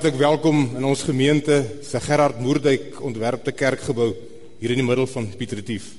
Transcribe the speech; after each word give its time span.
hartlik 0.00 0.22
welkom 0.22 0.62
in 0.78 0.84
ons 0.88 1.02
gemeente 1.04 1.58
se 1.84 2.00
Gerard 2.00 2.38
Moerdijk 2.40 3.02
ontwerpte 3.04 3.52
kerkgebou 3.52 4.06
hier 4.56 4.72
in 4.72 4.78
die 4.80 4.86
middel 4.86 5.04
van 5.12 5.26
Piet 5.36 5.50
Retief. 5.52 5.90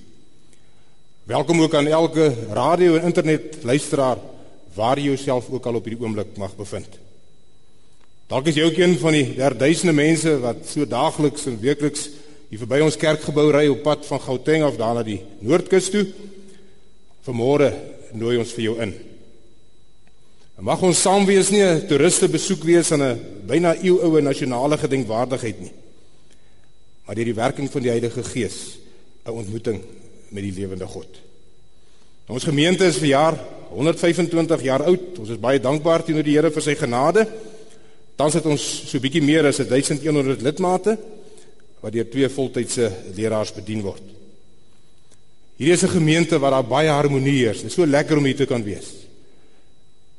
Welkom 1.30 1.62
ook 1.62 1.76
aan 1.78 1.86
elke 1.86 2.32
radio 2.50 2.96
en 2.96 3.06
internet 3.12 3.60
luisteraar 3.62 4.18
waar 4.74 4.98
jy 4.98 5.12
jouself 5.12 5.52
ook 5.54 5.70
al 5.70 5.78
op 5.78 5.86
hierdie 5.86 6.02
oomblik 6.02 6.34
mag 6.42 6.56
bevind. 6.58 6.98
Dalk 8.26 8.50
is 8.50 8.58
jy 8.58 8.66
ook 8.72 8.82
een 8.82 8.98
van 9.04 9.20
die 9.20 9.36
derduisende 9.38 9.94
mense 9.94 10.34
wat 10.48 10.66
so 10.66 10.90
daagliks 10.90 11.46
en 11.46 11.62
weekliks 11.62 12.10
hier 12.50 12.64
verby 12.66 12.82
ons 12.82 12.98
kerkgebou 12.98 13.52
ry 13.54 13.68
op 13.70 13.86
pad 13.86 14.10
van 14.10 14.26
Gauteng 14.26 14.66
af 14.66 14.82
daar 14.82 14.98
na 14.98 15.06
die 15.06 15.22
Noordkus 15.46 15.94
toe. 15.94 16.08
Vanmôre 17.30 17.70
nooi 18.18 18.40
ons 18.42 18.58
vir 18.58 18.66
jou 18.72 18.78
in. 18.82 18.98
Mag 20.62 20.82
ons 20.86 21.00
saam 21.02 21.26
wees 21.26 21.50
nie 21.50 21.64
'n 21.64 21.88
toeriste 21.90 22.30
besoek 22.30 22.64
wees 22.64 22.92
aan 22.92 23.02
'n 23.02 23.20
byna 23.48 23.74
eeuoue 23.82 24.22
nasionale 24.22 24.78
gedenkwaardigheid 24.78 25.60
nie. 25.60 25.72
Maar 27.06 27.16
deur 27.16 27.26
die 27.26 27.34
werking 27.34 27.72
van 27.72 27.82
die 27.82 27.90
Heilige 27.90 28.24
Gees 28.24 28.78
'n 29.26 29.32
ontmoeting 29.32 29.82
met 30.30 30.44
die 30.44 30.54
lewende 30.54 30.86
God. 30.86 31.08
Ons 32.28 32.44
gemeente 32.44 32.86
is 32.86 32.98
verjaar 32.98 33.40
125 33.70 34.62
jaar 34.62 34.84
oud. 34.84 35.20
Ons 35.20 35.30
is 35.30 35.40
baie 35.40 35.60
dankbaar 35.60 36.04
teenoor 36.04 36.24
die 36.24 36.36
Here 36.36 36.52
vir 36.52 36.62
sy 36.62 36.76
genade. 36.76 37.28
Tans 38.16 38.34
het 38.34 38.46
ons 38.46 38.84
so 38.86 39.00
bietjie 39.00 39.22
meer 39.22 39.46
as 39.46 39.58
1100 39.58 40.42
lidmate 40.42 40.98
wat 41.82 41.94
deur 41.94 42.10
twee 42.10 42.30
voltydse 42.30 42.92
leraars 43.16 43.54
bedien 43.54 43.82
word. 43.82 44.04
Hierdie 45.58 45.74
is 45.74 45.84
'n 45.84 45.98
gemeente 45.98 46.40
waar 46.40 46.52
daar 46.52 46.68
baie 46.68 46.90
harmonie 46.90 47.46
heers. 47.46 47.62
Dit 47.62 47.72
is 47.72 47.74
so 47.74 47.86
lekker 47.86 48.18
om 48.18 48.26
hier 48.26 48.36
te 48.36 48.46
kan 48.46 48.64
wees. 48.64 49.01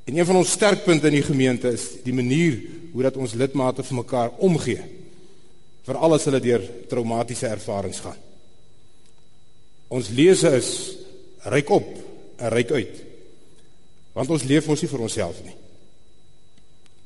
En 0.04 0.16
een 0.16 0.26
van 0.26 0.36
ons 0.36 0.50
sterkpunte 0.50 1.06
in 1.06 1.18
die 1.20 1.26
gemeente 1.26 1.70
is 1.70 1.84
die 2.02 2.14
manier 2.14 2.58
hoe 2.92 3.04
dat 3.06 3.16
ons 3.16 3.36
lidmate 3.38 3.84
vir 3.86 4.00
mekaar 4.00 4.34
omgee. 4.42 4.82
Vir 5.86 5.98
alles 5.98 6.26
hulle 6.26 6.40
deur 6.42 6.64
traumatiese 6.90 7.46
ervarings 7.50 8.02
gaan. 8.02 8.18
Ons 9.92 10.10
lese 10.14 10.50
is 10.56 10.70
ryk 11.52 11.70
op 11.70 11.88
en 12.38 12.52
ryk 12.54 12.70
uit. 12.70 13.02
Want 14.12 14.30
ons 14.30 14.46
leef 14.46 14.66
mos 14.68 14.82
nie 14.82 14.90
vir 14.90 15.04
onsself 15.06 15.38
nie. 15.44 15.54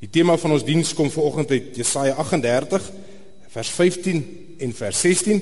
Die 0.04 0.10
tema 0.12 0.36
van 0.36 0.52
ons 0.56 0.64
diens 0.64 0.92
kom 0.94 1.08
vanoggend 1.12 1.50
uit 1.50 1.76
Jesaja 1.76 2.16
38 2.20 2.90
vers 3.56 3.70
15 3.72 4.24
en 4.60 4.72
vers 4.76 5.00
16. 5.00 5.40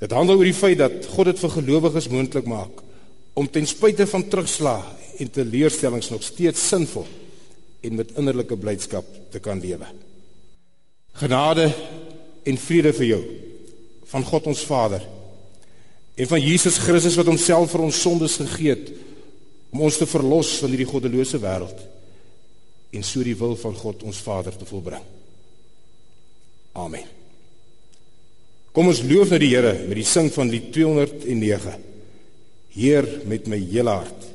Dit 0.00 0.14
handel 0.16 0.40
oor 0.40 0.48
die 0.48 0.56
feit 0.56 0.78
dat 0.80 1.06
God 1.12 1.30
dit 1.30 1.42
vir 1.42 1.54
gelowiges 1.58 2.08
moontlik 2.10 2.48
maak 2.50 2.82
om 3.38 3.46
ten 3.46 3.66
spyte 3.68 4.06
van 4.10 4.26
terugslag 4.28 4.86
en 5.20 5.30
teleurstellings 5.30 6.10
nog 6.10 6.24
steeds 6.24 6.62
sinvol 6.68 7.06
en 7.80 7.96
met 7.96 8.16
innerlike 8.16 8.56
blydskap 8.56 9.06
te 9.32 9.40
kan 9.40 9.60
lewe. 9.60 9.86
Genade 11.20 11.68
en 12.48 12.58
vrede 12.60 12.92
vir 12.96 13.08
jou 13.10 13.22
van 14.10 14.24
God 14.26 14.48
ons 14.50 14.64
Vader 14.66 15.04
en 16.20 16.28
van 16.28 16.42
Jesus 16.42 16.80
Christus 16.82 17.16
wat 17.20 17.30
homself 17.30 17.70
vir 17.72 17.84
ons 17.86 18.02
sondes 18.02 18.40
gegee 18.40 18.74
het 18.74 18.90
om 19.70 19.84
ons 19.86 20.00
te 20.00 20.08
verlos 20.10 20.56
van 20.60 20.72
hierdie 20.72 20.88
goddelose 20.88 21.38
wêreld 21.40 21.86
en 22.90 23.06
so 23.06 23.22
die 23.22 23.36
wil 23.38 23.54
van 23.60 23.76
God 23.78 24.02
ons 24.02 24.18
Vader 24.24 24.56
te 24.56 24.66
volbring. 24.66 25.04
Amen. 26.80 27.06
Kom 28.74 28.90
ons 28.90 29.02
loof 29.02 29.32
nou 29.32 29.38
die 29.42 29.50
Here 29.50 29.72
met 29.86 29.98
die 29.98 30.06
sing 30.06 30.30
van 30.34 30.50
lied 30.50 30.70
209. 30.74 31.86
Heer 32.74 33.08
met 33.30 33.48
my 33.50 33.58
hele 33.58 33.94
hart. 33.98 34.29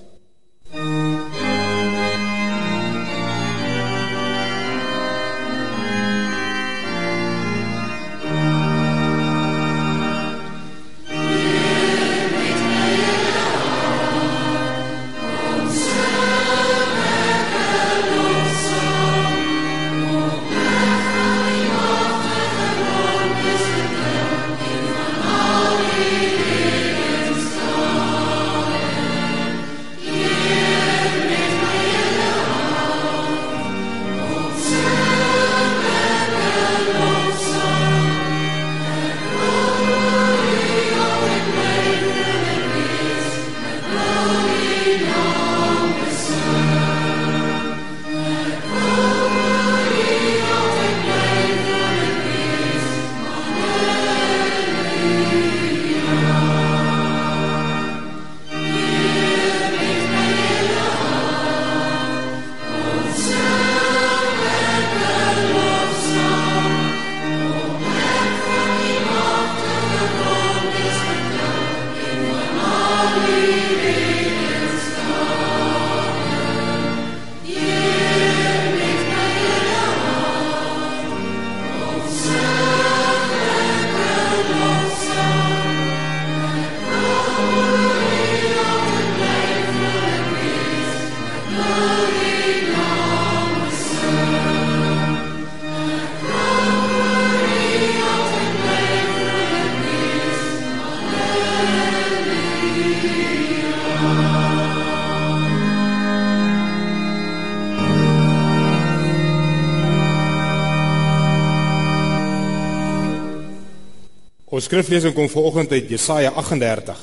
Skriflesing 114.75 115.13
kom 115.15 115.29
vanoggend 115.31 115.71
uit 115.71 115.87
Jesaja 115.87 116.33
38. 116.35 116.99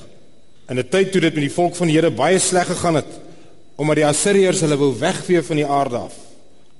In 0.68 0.76
'n 0.78 0.88
tyd 0.88 1.12
toe 1.12 1.20
dit 1.20 1.34
met 1.34 1.44
die 1.48 1.52
volk 1.52 1.74
van 1.74 1.86
die 1.86 1.96
Here 1.96 2.10
baie 2.10 2.38
sleg 2.38 2.66
gegaan 2.66 2.94
het, 2.94 3.12
omdat 3.76 3.96
die 3.96 4.06
Assiriërs 4.06 4.60
hulle 4.60 4.76
wou 4.76 4.92
wegvee 4.98 5.42
van 5.42 5.56
die 5.56 5.66
aarde 5.66 5.96
af 5.96 6.14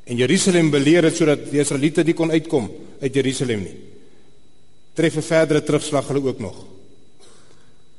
en 0.05 0.17
Jerusalem 0.17 0.71
beleer 0.71 1.05
het 1.05 1.17
sodat 1.17 1.51
die 1.51 1.61
Israeliete 1.61 2.03
nie 2.03 2.15
kon 2.15 2.31
uitkom 2.31 2.71
uit 3.01 3.15
Jerusalem 3.15 3.63
nie. 3.63 3.77
Tref 4.95 5.17
'n 5.17 5.23
verdere 5.23 5.63
terugslag 5.63 6.09
hulle 6.09 6.27
ook 6.27 6.39
nog. 6.39 6.57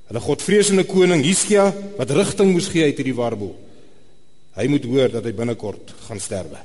Hulle 0.07 0.19
godvreesende 0.19 0.83
koning 0.83 1.23
Hiskia 1.23 1.73
wat 1.97 2.11
rigting 2.11 2.51
moes 2.51 2.67
gee 2.67 2.83
uit 2.83 2.97
hierdie 2.97 3.15
warboel. 3.15 3.55
Hy 4.55 4.67
moet 4.67 4.83
hoor 4.83 5.09
dat 5.09 5.23
hy 5.23 5.33
binnekort 5.33 5.93
gaan 6.07 6.19
sterwe. 6.19 6.59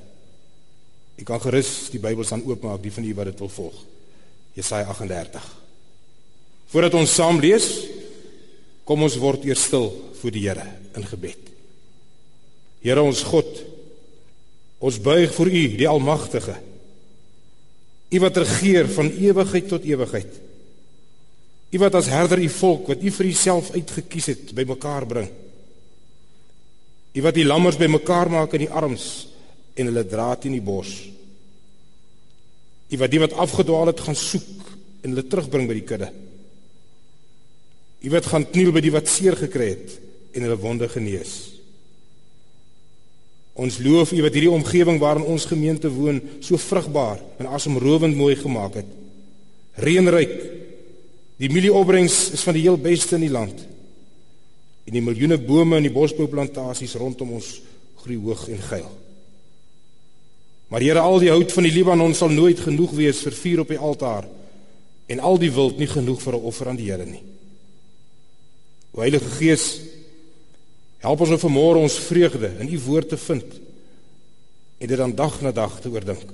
Ek 1.17 1.25
kan 1.25 1.41
gerus 1.41 1.89
die 1.91 2.01
Bybel 2.01 2.25
staan 2.25 2.45
oopmaak 2.45 2.83
die 2.83 2.93
van 2.93 3.05
u 3.05 3.15
wat 3.15 3.25
dit 3.25 3.39
wil 3.39 3.49
volg. 3.49 3.85
Jesaja 4.55 4.87
38. 4.87 5.68
Voordat 6.69 6.97
ons 6.99 7.15
saam 7.15 7.41
lees, 7.41 7.67
kom 8.89 9.05
ons 9.05 9.17
word 9.21 9.47
eers 9.49 9.65
stil 9.69 9.89
voor 10.21 10.35
die 10.35 10.45
Here 10.45 10.67
in 10.97 11.07
gebed. 11.09 11.53
Here 12.85 13.03
ons 13.03 13.23
God, 13.27 13.49
ons 14.79 14.99
buig 15.03 15.33
voor 15.35 15.49
U, 15.49 15.63
die 15.81 15.89
Almagtige. 15.89 16.59
U 18.09 18.21
wat 18.25 18.41
regeer 18.41 18.89
van 18.93 19.11
ewigheid 19.11 19.69
tot 19.69 19.85
ewigheid. 19.89 20.39
U 21.69 21.81
wat 21.83 21.99
as 21.99 22.09
herder 22.13 22.41
U 22.41 22.49
volk 22.53 22.93
wat 22.93 23.03
U 23.05 23.13
vir 23.19 23.29
Uself 23.29 23.73
uitgekies 23.75 24.31
het, 24.33 24.55
bymekaar 24.57 25.09
bring. 25.09 25.29
U 27.17 27.25
wat 27.25 27.37
die 27.37 27.49
lammers 27.49 27.81
bymekaar 27.81 28.31
maak 28.33 28.55
in 28.57 28.67
die 28.67 28.73
arms 28.73 29.27
en 29.79 29.91
hulle 29.91 30.05
dra 30.09 30.31
teen 30.37 30.57
die 30.57 30.65
bors. 30.65 30.95
U 32.89 33.01
wat 33.01 33.13
die 33.13 33.21
wat 33.21 33.37
afgedwaal 33.37 33.93
het 33.93 34.01
gaan 34.05 34.17
soek 34.17 34.73
en 35.03 35.13
hulle 35.13 35.29
terugbring 35.29 35.69
by 35.69 35.77
die 35.81 35.89
kudde. 35.89 36.09
U 37.99 38.11
wat 38.11 38.27
gaan 38.31 38.47
kniel 38.47 38.71
by 38.73 38.83
die 38.85 38.95
wat 38.95 39.11
seer 39.11 39.37
gekry 39.39 39.73
het 39.75 39.97
en 40.37 40.45
hulle 40.47 40.59
wonde 40.61 40.89
genees. 40.91 41.59
Ons 43.59 43.81
loof 43.83 44.13
U 44.15 44.21
wat 44.23 44.37
hierdie 44.37 44.55
omgewing 44.55 45.01
waarin 45.03 45.27
ons 45.27 45.49
gemeente 45.51 45.91
woon 45.91 46.21
so 46.39 46.61
vrugbaar 46.63 47.19
en 47.43 47.51
asemrowend 47.51 48.15
mooi 48.17 48.37
gemaak 48.39 48.79
het. 48.79 48.93
Reënryk. 49.83 50.37
Die 51.39 51.51
mielieopbrengs 51.51 52.31
is 52.39 52.45
van 52.47 52.55
die 52.55 52.63
heel 52.67 52.79
beste 52.79 53.17
in 53.19 53.27
die 53.27 53.35
land. 53.35 53.59
En 54.87 54.95
die 54.95 55.03
miljoene 55.03 55.39
bome 55.43 55.79
en 55.79 55.87
die 55.87 55.95
bosbouplantasies 55.95 56.95
rondom 56.99 57.35
ons 57.39 57.51
groei 57.99 58.19
hoog 58.19 58.47
en 58.49 58.63
geil. 58.71 58.89
Maar 60.69 60.85
Here, 60.85 61.01
al 61.01 61.19
die 61.23 61.31
hout 61.33 61.53
van 61.53 61.67
die 61.67 61.73
Libanon 61.73 62.15
sal 62.15 62.31
nooit 62.31 62.61
genoeg 62.61 62.93
wees 62.95 63.23
vir 63.25 63.35
vuur 63.35 63.63
op 63.65 63.71
die 63.73 63.81
altaar 63.81 64.29
en 65.09 65.23
al 65.25 65.39
die 65.41 65.51
wild 65.53 65.79
nie 65.81 65.89
genoeg 65.89 66.23
vir 66.23 66.35
'n 66.37 66.47
offer 66.51 66.69
aan 66.69 66.77
die 66.77 66.91
Here 66.91 67.07
nie. 67.07 67.23
O 68.99 69.01
Heilige 69.01 69.31
Gees, 69.39 69.65
help 70.99 71.21
ons 71.23 71.31
om 71.31 71.39
vanmôre 71.39 71.79
ons 71.79 71.97
vreugde 72.09 72.49
in 72.59 72.73
U 72.75 72.79
woord 72.89 73.13
te 73.13 73.17
vind 73.29 73.53
en 74.79 74.91
dit 74.91 74.99
dan 74.99 75.13
dag 75.15 75.37
na 75.43 75.53
dag 75.55 75.77
te 75.79 75.91
oordink. 75.91 76.25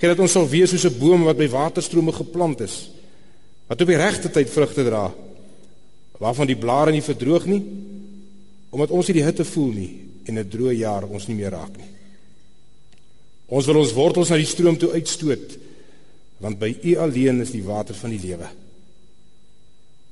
Gee 0.00 0.08
dat 0.08 0.22
ons 0.24 0.32
sal 0.32 0.48
wees 0.48 0.72
soos 0.72 0.86
'n 0.88 0.96
boom 0.96 1.26
wat 1.28 1.36
by 1.36 1.48
waterstrome 1.52 2.12
geplant 2.16 2.60
is, 2.64 2.88
wat 3.68 3.80
op 3.80 3.88
die 3.92 4.00
regte 4.00 4.30
tyd 4.30 4.48
vrugte 4.48 4.84
dra, 4.84 5.12
waarvan 6.16 6.46
die 6.46 6.56
blare 6.56 6.92
nie 6.92 7.04
verdroog 7.04 7.44
nie, 7.44 7.60
omdat 8.70 8.90
ons 8.90 9.06
nie 9.08 9.20
die 9.20 9.24
hitte 9.24 9.44
voel 9.44 9.72
nie 9.72 10.00
en 10.24 10.38
'n 10.38 10.48
droë 10.48 10.78
jaar 10.78 11.04
ons 11.04 11.28
nie 11.28 11.36
meer 11.36 11.50
raak 11.50 11.76
nie. 11.76 11.90
Ons 13.48 13.66
wil 13.66 13.76
ons 13.76 13.92
wortels 13.92 14.30
na 14.30 14.36
die 14.36 14.46
stroom 14.46 14.78
toe 14.78 14.92
uitstoot 14.92 15.58
want 16.40 16.58
by 16.58 16.76
U 16.84 16.96
alleen 16.96 17.40
is 17.40 17.50
die 17.50 17.64
water 17.64 17.94
van 17.94 18.10
die 18.10 18.20
lewe. 18.28 18.48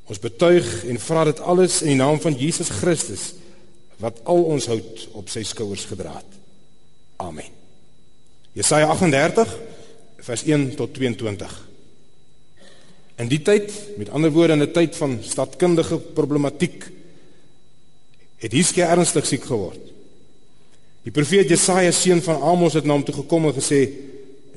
Ons 0.06 0.22
betuig 0.22 0.66
en 0.86 1.00
vra 1.02 1.24
dit 1.26 1.40
alles 1.42 1.80
in 1.82 1.94
die 1.94 1.98
naam 1.98 2.20
van 2.22 2.36
Jesus 2.38 2.70
Christus 2.70 3.32
wat 4.02 4.20
al 4.28 4.42
ons 4.52 4.68
hout 4.70 5.06
op 5.16 5.30
sy 5.32 5.42
skouers 5.46 5.86
gedra 5.88 6.12
het. 6.18 6.32
Amen. 7.22 7.48
Jesaja 8.56 8.90
38 8.92 9.54
vers 10.26 10.44
1 10.44 10.74
tot 10.76 10.92
22. 10.94 11.54
In 13.16 13.30
die 13.32 13.40
tyd, 13.40 13.72
met 13.96 14.12
ander 14.12 14.30
woorde 14.30 14.52
in 14.52 14.62
'n 14.62 14.72
tyd 14.72 14.96
van 14.96 15.18
stadkundige 15.22 15.98
problematiek, 15.98 16.84
het 18.36 18.52
Hiskia 18.52 18.90
ernstig 18.92 19.26
siek 19.26 19.44
geword. 19.44 19.80
Die 21.02 21.12
profeet 21.12 21.48
Jesaja 21.48 21.90
seun 21.90 22.22
van 22.22 22.42
Amos 22.42 22.74
het 22.74 22.84
na 22.84 22.92
hom 22.92 23.04
toe 23.04 23.14
gekom 23.14 23.46
en 23.46 23.54
gesê: 23.54 23.88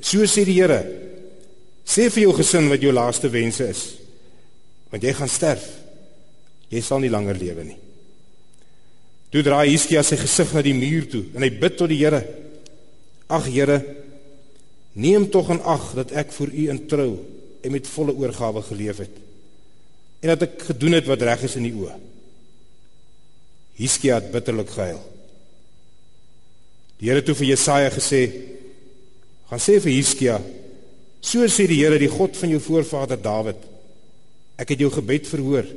"So 0.00 0.26
sê 0.26 0.44
die 0.44 0.60
Here: 0.60 0.84
Sê 1.84 2.10
vir 2.10 2.22
jou 2.22 2.34
gesin 2.34 2.68
wat 2.68 2.80
jou 2.80 2.92
laaste 2.92 3.30
wense 3.30 3.68
is, 3.68 3.94
want 4.90 5.02
jy 5.02 5.12
gaan 5.14 5.30
sterf. 5.30 5.66
Jy 6.70 6.82
sal 6.82 7.02
nie 7.02 7.12
langer 7.12 7.38
lewe 7.38 7.64
nie." 7.64 7.78
Toe 9.30 9.42
draai 9.46 9.70
Hiskia 9.70 10.02
sy 10.02 10.18
gesig 10.18 10.52
na 10.54 10.62
die 10.66 10.74
muur 10.74 11.06
toe 11.10 11.22
en 11.34 11.44
hy 11.46 11.50
bid 11.50 11.76
tot 11.78 11.90
die 11.90 12.00
Here: 12.00 12.24
"Ag 13.28 13.46
Here, 13.46 13.78
neem 14.92 15.28
tog 15.30 15.50
in 15.54 15.62
ag 15.62 15.92
dat 15.94 16.12
ek 16.12 16.32
vir 16.34 16.50
U 16.50 16.68
in 16.70 16.86
trou 16.86 17.10
en 17.62 17.72
met 17.72 17.86
volle 17.86 18.14
oorgawe 18.14 18.62
geleef 18.62 19.04
het 19.04 19.16
en 20.20 20.28
dat 20.34 20.42
ek 20.42 20.62
gedoen 20.72 20.98
het 20.98 21.06
wat 21.06 21.22
reg 21.22 21.42
is 21.46 21.56
in 21.56 21.70
U 21.70 21.72
oë." 21.86 21.98
Hiskia 23.80 24.18
het 24.18 24.32
bitterlik 24.32 24.68
gehuil. 24.70 25.00
Die 27.00 27.08
Here 27.08 27.22
het 27.22 27.24
toe 27.30 27.34
vir 27.34 27.54
Jesaja 27.54 27.90
gesê: 27.90 28.22
"Gaan 29.48 29.62
sê 29.62 29.80
vir 29.80 29.92
Hiskia: 29.94 30.40
So 31.20 31.46
sê 31.46 31.66
die 31.68 31.78
Here, 31.84 31.98
die 31.98 32.08
God 32.08 32.36
van 32.36 32.48
jou 32.48 32.60
voorvader 32.60 33.20
Dawid: 33.20 33.56
Ek 34.60 34.74
het 34.74 34.82
jou 34.82 34.90
gebed 34.92 35.28
verhoor. 35.30 35.68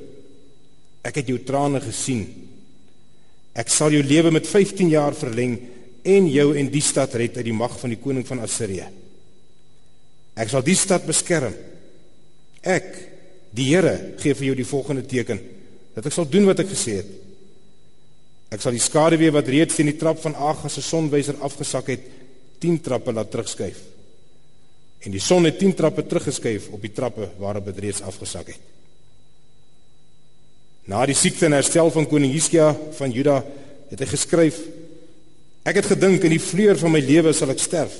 Ek 1.03 1.21
het 1.21 1.30
jou 1.31 1.39
trane 1.45 1.80
gesien. 1.83 2.25
Ek 3.56 3.71
sal 3.71 3.94
jou 3.95 4.03
lewe 4.03 4.33
met 4.33 4.50
15 4.50 4.91
jaar 4.91 5.15
verleng 5.15 5.56
en 6.03 6.27
jou 6.27 6.50
en 6.59 6.71
die 6.74 6.83
stad 6.83 7.15
red 7.19 7.38
uit 7.39 7.47
die 7.47 7.56
mag 7.56 7.75
van 7.80 7.94
die 7.94 8.01
koning 8.01 8.25
van 8.27 8.44
Assirië. 8.44 8.89
Ek 10.35 10.50
sal 10.51 10.65
die 10.65 10.75
stad 10.75 11.06
beskerm. 11.07 11.53
Ek, 12.63 12.89
die 13.53 13.69
Here, 13.69 14.15
gee 14.19 14.33
vir 14.35 14.50
jou 14.50 14.56
die 14.57 14.68
volgende 14.68 15.03
teken 15.07 15.41
dat 15.94 16.07
ek 16.09 16.15
sal 16.15 16.25
doen 16.25 16.47
wat 16.50 16.63
ek 16.63 16.74
gesê 16.74 17.00
het." 17.03 17.19
Ek 18.53 18.62
sal 18.62 18.75
die 18.75 18.81
skaduwee 18.81 19.33
wat 19.33 19.47
reeds 19.50 19.79
teen 19.79 19.89
die 19.89 19.97
trap 19.97 20.19
van 20.21 20.36
Agas 20.38 20.75
se 20.77 20.83
sonwyser 20.86 21.39
afgesak 21.41 21.88
het, 21.89 22.03
10 22.62 22.77
trappe 22.86 23.13
laat 23.13 23.31
terugskuif. 23.33 23.79
En 25.03 25.12
die 25.12 25.21
son 25.24 25.47
het 25.50 25.57
10 25.59 25.74
trappe 25.79 26.06
teruggeskuif 26.06 26.69
op 26.69 26.83
die 26.86 26.94
trappe 26.94 27.31
waarop 27.41 27.65
dit 27.71 27.81
reeds 27.88 28.03
afgesak 28.06 28.53
het. 28.53 28.73
Na 30.89 31.06
die 31.07 31.15
siekte 31.15 31.47
en 31.47 31.56
herstel 31.56 31.91
van 31.95 32.07
koning 32.09 32.33
Hiskia 32.33 32.74
van 32.97 33.12
Juda 33.12 33.38
het 33.89 34.01
hy 34.03 34.07
geskryf: 34.09 34.57
Ek 35.63 35.80
het 35.80 35.88
gedink 35.94 36.25
in 36.27 36.35
die 36.35 36.44
vleur 36.44 36.75
van 36.80 36.91
my 36.91 37.00
lewe 37.00 37.31
sal 37.35 37.53
ek 37.53 37.62
sterf. 37.63 37.94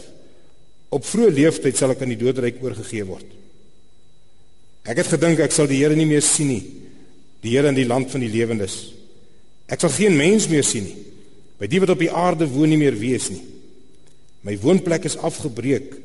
Op 0.94 1.06
vroeë 1.08 1.32
leeftyd 1.38 1.80
sal 1.80 1.94
ek 1.94 2.04
aan 2.04 2.12
die 2.12 2.20
doodryk 2.20 2.60
oorgegee 2.62 3.06
word. 3.08 3.30
Ek 4.84 5.00
het 5.00 5.14
gedink 5.14 5.40
ek 5.40 5.56
sal 5.56 5.70
die 5.70 5.80
Here 5.80 5.96
nie 5.96 6.10
meer 6.10 6.26
sien 6.26 6.52
nie. 6.52 6.64
Die 7.44 7.56
Here 7.56 7.72
in 7.72 7.80
die 7.80 7.88
land 7.88 8.12
van 8.12 8.22
die 8.22 8.32
lewendes. 8.32 8.92
Ek 9.72 9.80
sal 9.80 9.94
geen 9.96 10.18
mens 10.20 10.50
meer 10.52 10.68
sien 10.68 10.84
nie. 10.90 10.98
By 11.58 11.70
die 11.72 11.80
wat 11.80 11.94
op 11.96 12.04
die 12.04 12.12
aarde 12.12 12.50
woon 12.52 12.74
nie 12.74 12.82
meer 12.82 12.98
wees 13.00 13.30
nie. 13.32 13.42
My 14.44 14.58
woonplek 14.60 15.08
is 15.08 15.16
afgebreek, 15.16 15.96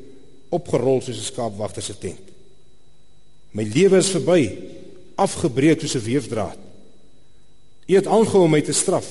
opgerol 0.55 1.01
soos 1.03 1.19
'n 1.19 1.27
skaapwagter 1.27 1.83
se 1.83 1.97
tent. 1.99 2.23
My 3.51 3.63
lewe 3.63 3.97
is 3.97 4.09
verby, 4.15 4.57
afgebreek 5.17 5.81
soos 5.81 5.95
'n 5.95 6.07
weefdraad. 6.07 6.68
U 7.89 7.95
het 7.97 8.07
aangehou 8.07 8.43
om 8.45 8.53
my 8.53 8.61
te 8.61 8.75
straf. 8.75 9.07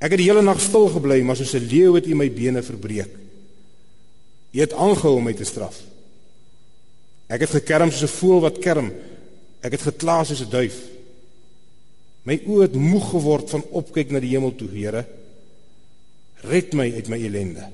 Ek 0.00 0.14
het 0.14 0.20
die 0.22 0.30
hele 0.30 0.42
nag 0.42 0.60
stil 0.64 0.88
gebly, 0.94 1.20
maar 1.20 1.36
soos 1.36 1.52
'n 1.54 1.68
leeu 1.68 1.94
het 1.94 2.06
u 2.06 2.14
my 2.14 2.30
bene 2.32 2.62
verbreek. 2.62 3.12
U 4.52 4.60
het 4.60 4.72
aangehou 4.72 5.16
om 5.16 5.24
my 5.24 5.34
te 5.34 5.44
straf. 5.44 5.76
Ek 7.28 7.40
het 7.40 7.50
gekerm 7.50 7.90
soos 7.90 8.08
'n 8.08 8.16
voël 8.16 8.40
wat 8.40 8.58
kerm. 8.58 8.92
Ek 9.60 9.72
het 9.72 9.82
gekla 9.82 10.24
soos 10.24 10.40
'n 10.40 10.50
duif. 10.50 10.76
My 12.22 12.40
oë 12.46 12.62
het 12.62 12.74
moeg 12.74 13.10
geword 13.10 13.50
van 13.50 13.64
opkyk 13.70 14.10
na 14.10 14.20
die 14.20 14.30
hemel 14.30 14.54
toe, 14.54 14.68
Here. 14.68 15.06
Red 16.42 16.72
my 16.72 16.92
uit 16.94 17.08
my 17.08 17.24
ellende. 17.24 17.68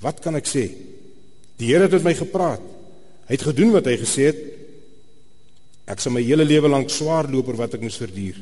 Wat 0.00 0.20
kan 0.20 0.34
ek 0.34 0.46
sê? 0.46 0.70
Die 1.56 1.70
Here 1.70 1.82
het 1.82 1.92
met 1.92 2.02
my 2.02 2.14
gepraat. 2.14 2.60
Hy 3.26 3.34
het 3.34 3.42
gedoen 3.42 3.70
wat 3.70 3.84
hy 3.84 3.96
gesê 3.96 4.22
het. 4.30 4.51
Ek 5.90 6.00
sal 6.00 6.14
my 6.14 6.22
hele 6.22 6.46
lewe 6.46 6.70
lank 6.70 6.90
swaar 6.90 7.28
loop 7.30 7.50
oor 7.50 7.58
wat 7.64 7.74
ek 7.78 7.82
moes 7.84 7.98
verduur. 8.00 8.38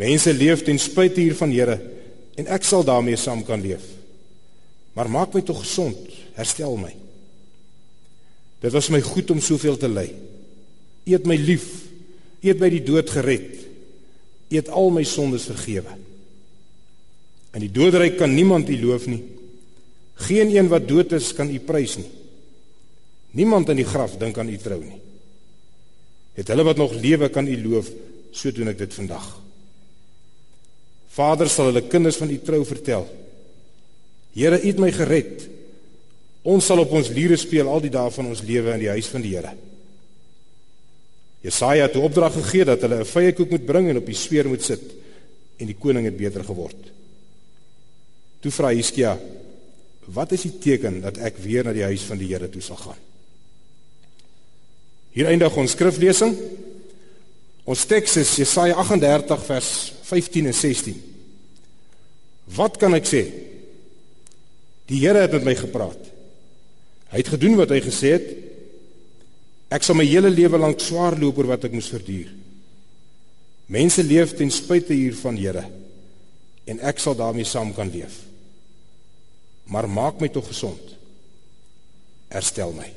Mense 0.00 0.32
leef 0.34 0.64
ten 0.66 0.80
spyte 0.82 1.22
hiervan, 1.22 1.52
Here, 1.54 1.78
en 2.36 2.50
ek 2.50 2.66
sal 2.66 2.84
daarmee 2.84 3.16
saam 3.20 3.44
kan 3.46 3.62
leef. 3.62 3.84
Maar 4.94 5.10
maak 5.10 5.34
my 5.34 5.42
tog 5.46 5.62
gesond, 5.62 5.98
herstel 6.36 6.76
my. 6.78 6.92
Dit 8.62 8.72
was 8.74 8.90
my 8.90 9.00
goed 9.04 9.30
om 9.30 9.42
soveel 9.42 9.78
te 9.78 9.90
ly. 9.90 10.08
Eet 11.04 11.26
my 11.28 11.36
lief 11.38 11.84
U 12.44 12.50
het 12.50 12.60
my 12.60 12.68
die 12.68 12.82
dood 12.84 13.08
gered. 13.08 13.62
U 14.52 14.56
het 14.58 14.68
al 14.68 14.90
my 14.92 15.02
sondes 15.08 15.46
vergewe. 15.48 15.94
In 17.56 17.62
die 17.64 17.72
doodryk 17.72 18.18
kan 18.20 18.34
niemand 18.36 18.68
U 18.68 18.76
loof 18.82 19.06
nie. 19.08 19.22
Geen 20.26 20.52
een 20.52 20.68
wat 20.68 20.84
dood 20.88 21.14
is 21.16 21.32
kan 21.32 21.48
U 21.48 21.56
prys 21.64 21.96
nie. 22.02 22.10
Niemand 23.40 23.72
in 23.72 23.80
die 23.80 23.88
graf 23.88 24.18
dink 24.20 24.36
aan 24.38 24.52
U 24.52 24.58
trou 24.60 24.82
nie. 24.82 25.00
Het 26.34 26.48
hulle 26.50 26.66
wat 26.66 26.80
nog 26.80 26.94
lewe 26.98 27.28
kan 27.28 27.46
U 27.46 27.56
loof, 27.62 27.90
so 28.34 28.50
doen 28.52 28.72
ek 28.72 28.78
dit 28.78 28.94
vandag. 28.94 29.26
Vader 31.14 31.50
sal 31.50 31.70
hulle 31.70 31.84
kinders 31.86 32.18
van 32.18 32.30
U 32.30 32.38
trou 32.42 32.64
vertel. 32.66 33.06
Here, 34.34 34.58
U 34.58 34.66
het 34.66 34.80
my 34.82 34.90
gered. 34.94 35.46
Ons 36.42 36.66
sal 36.66 36.82
op 36.82 36.90
ons 36.92 37.12
liere 37.14 37.38
speel 37.40 37.70
al 37.70 37.84
die 37.84 37.92
dae 37.94 38.10
van 38.10 38.26
ons 38.32 38.42
lewe 38.44 38.74
in 38.74 38.82
die 38.82 38.90
huis 38.90 39.08
van 39.12 39.22
die 39.24 39.36
Here. 39.36 39.54
Jesaja 41.44 41.86
het 41.86 41.94
'n 41.94 42.04
opdrag 42.08 42.32
gegee 42.32 42.64
dat 42.64 42.80
hulle 42.80 43.00
'n 43.00 43.04
vrye 43.04 43.32
koek 43.32 43.50
moet 43.50 43.66
bring 43.66 43.88
en 43.88 43.96
op 43.96 44.06
die 44.06 44.14
sweer 44.14 44.48
moet 44.48 44.62
sit 44.62 44.82
en 45.58 45.66
die 45.66 45.76
koning 45.78 46.04
het 46.04 46.16
beter 46.16 46.44
geword. 46.44 46.76
Toe 48.40 48.50
vra 48.50 48.68
Hiskia: 48.68 49.18
"Wat 50.04 50.32
is 50.32 50.42
die 50.42 50.58
teken 50.58 51.00
dat 51.00 51.16
ek 51.18 51.36
weer 51.38 51.64
na 51.64 51.72
die 51.72 51.82
huis 51.82 52.02
van 52.02 52.18
die 52.18 52.28
Here 52.28 52.48
toe 52.48 52.62
sal 52.62 52.76
gaan?" 52.76 53.13
Hier 55.14 55.30
eindig 55.30 55.56
ons 55.56 55.74
skriflesing. 55.76 56.34
Ons 57.64 57.84
teks 57.88 58.18
is 58.20 58.36
Jesaja 58.42 58.76
38 58.82 59.44
vers 59.46 59.68
15 60.04 60.50
en 60.50 60.56
16. 60.58 60.96
Wat 62.56 62.76
kan 62.80 62.96
ek 62.98 63.06
sê? 63.08 63.22
Die 64.90 65.00
Here 65.00 65.22
het 65.24 65.32
met 65.38 65.46
my 65.48 65.54
gepraat. 65.56 66.10
Hy 67.14 67.22
het 67.22 67.30
gedoen 67.32 67.56
wat 67.56 67.72
hy 67.72 67.80
gesê 67.84 68.18
het 68.18 68.34
Ek 69.74 69.82
sal 69.82 69.96
my 69.98 70.04
hele 70.06 70.30
lewe 70.30 70.58
lank 70.60 70.82
swaar 70.82 71.16
loop 71.18 71.40
oor 71.40 71.54
wat 71.54 71.64
ek 71.66 71.74
moes 71.74 71.90
verduur. 71.90 72.28
Mense 73.74 74.04
leef 74.04 74.36
ten 74.38 74.52
spyte 74.52 74.94
hiervan, 74.94 75.38
Here, 75.40 75.64
en 76.68 76.82
ek 76.84 77.00
sal 77.02 77.16
daarmee 77.18 77.48
saam 77.48 77.72
kan 77.74 77.90
leef. 77.90 78.20
Maar 79.66 79.88
maak 79.88 80.20
my 80.20 80.28
tog 80.28 80.46
gesond. 80.50 80.94
Herstel 82.30 82.74
my. 82.76 82.90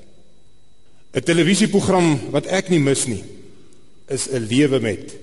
'n 1.17 1.25
Televisieprogram 1.25 2.29
wat 2.29 2.45
ek 2.53 2.69
nie 2.69 2.79
mis 2.79 3.07
nie, 3.09 3.23
is 4.05 4.27
'n 4.29 4.45
lewe 4.45 4.79
met. 4.79 5.15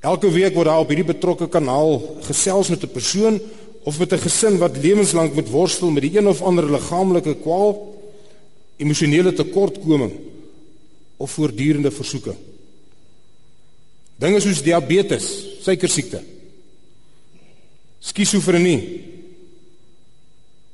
Elke 0.00 0.30
week 0.30 0.54
word 0.54 0.66
daar 0.66 0.84
op 0.84 0.88
hierdie 0.92 1.08
betrokke 1.08 1.48
kanaal 1.48 2.20
gesels 2.20 2.68
met 2.68 2.82
'n 2.84 2.92
persoon 2.92 3.40
of 3.82 3.98
met 3.98 4.12
'n 4.12 4.18
gesin 4.18 4.58
wat 4.58 4.76
lewenslank 4.76 5.34
moet 5.34 5.48
worstel 5.48 5.90
met 5.90 6.02
die 6.02 6.18
een 6.18 6.28
of 6.28 6.42
ander 6.42 6.70
liggaamlike 6.70 7.34
kwaal, 7.40 7.96
emosionele 8.76 9.32
tekortkoming 9.32 10.12
of 11.16 11.30
voortdurende 11.30 11.90
versoeking. 11.90 12.36
Dinge 14.16 14.40
soos 14.40 14.62
diabetes, 14.62 15.46
suikersiekte, 15.60 16.22
skizofrenie, 17.98 19.00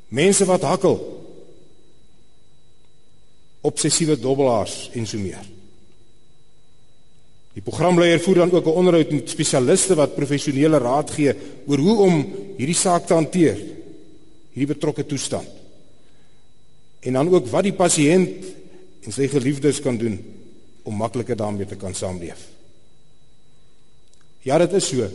mense 0.08 0.44
wat 0.44 0.62
hakkel, 0.62 1.21
obsessiewe 3.62 4.18
dobbelaars 4.18 4.90
en 4.98 5.06
so 5.06 5.18
meer. 5.22 5.42
Die 7.52 7.62
programleier 7.64 8.20
voer 8.20 8.42
dan 8.42 8.52
ook 8.52 8.66
'n 8.66 8.78
onderhoud 8.80 9.10
met 9.10 9.30
spesialiste 9.30 9.94
wat 9.94 10.14
professionele 10.14 10.78
raad 10.78 11.10
gee 11.10 11.34
oor 11.66 11.78
hoe 11.78 11.96
om 11.98 12.14
hierdie 12.56 12.74
saak 12.74 13.06
te 13.06 13.14
hanteer, 13.14 13.58
hierdie 14.52 14.74
betrokke 14.74 15.06
toestand. 15.06 15.48
En 17.00 17.12
dan 17.12 17.28
ook 17.28 17.46
wat 17.46 17.62
die 17.62 17.72
pasiënt 17.72 18.44
en 19.02 19.12
sy 19.12 19.28
geliefdes 19.28 19.80
kan 19.80 19.96
doen 19.96 20.18
om 20.82 20.94
makliker 20.94 21.36
daarmee 21.36 21.66
te 21.66 21.76
kan 21.76 21.94
saamleef. 21.94 22.48
Ja, 24.42 24.58
dit 24.58 24.72
is 24.72 24.88
so. 24.88 25.06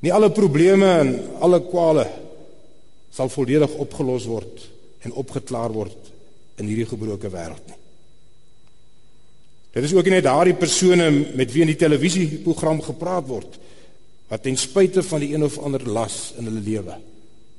Nie 0.00 0.12
alle 0.12 0.30
probleme 0.30 0.86
en 0.86 1.10
alle 1.40 1.60
kwale 1.60 2.06
sal 3.10 3.28
volledig 3.28 3.74
opgelos 3.74 4.24
word 4.24 4.68
en 5.02 5.12
opgeklaar 5.12 5.72
word 5.72 6.12
in 6.58 6.66
hierdie 6.66 6.88
gebroke 6.88 7.30
wêreld 7.32 7.66
nie. 7.70 7.78
Dit 9.78 9.84
is 9.84 9.94
ook 9.94 10.08
nie 10.08 10.16
net 10.16 10.26
daardie 10.26 10.56
persone 10.58 11.10
met 11.38 11.52
wie 11.52 11.62
in 11.62 11.70
die 11.70 11.78
televisieprogram 11.78 12.80
gepraat 12.82 13.28
word 13.28 13.58
wat 14.28 14.42
ten 14.44 14.58
spyte 14.60 15.02
van 15.06 15.22
die 15.24 15.30
een 15.32 15.44
of 15.46 15.56
ander 15.64 15.84
las 15.88 16.34
in 16.36 16.48
hulle 16.48 16.60
lewe 16.60 16.98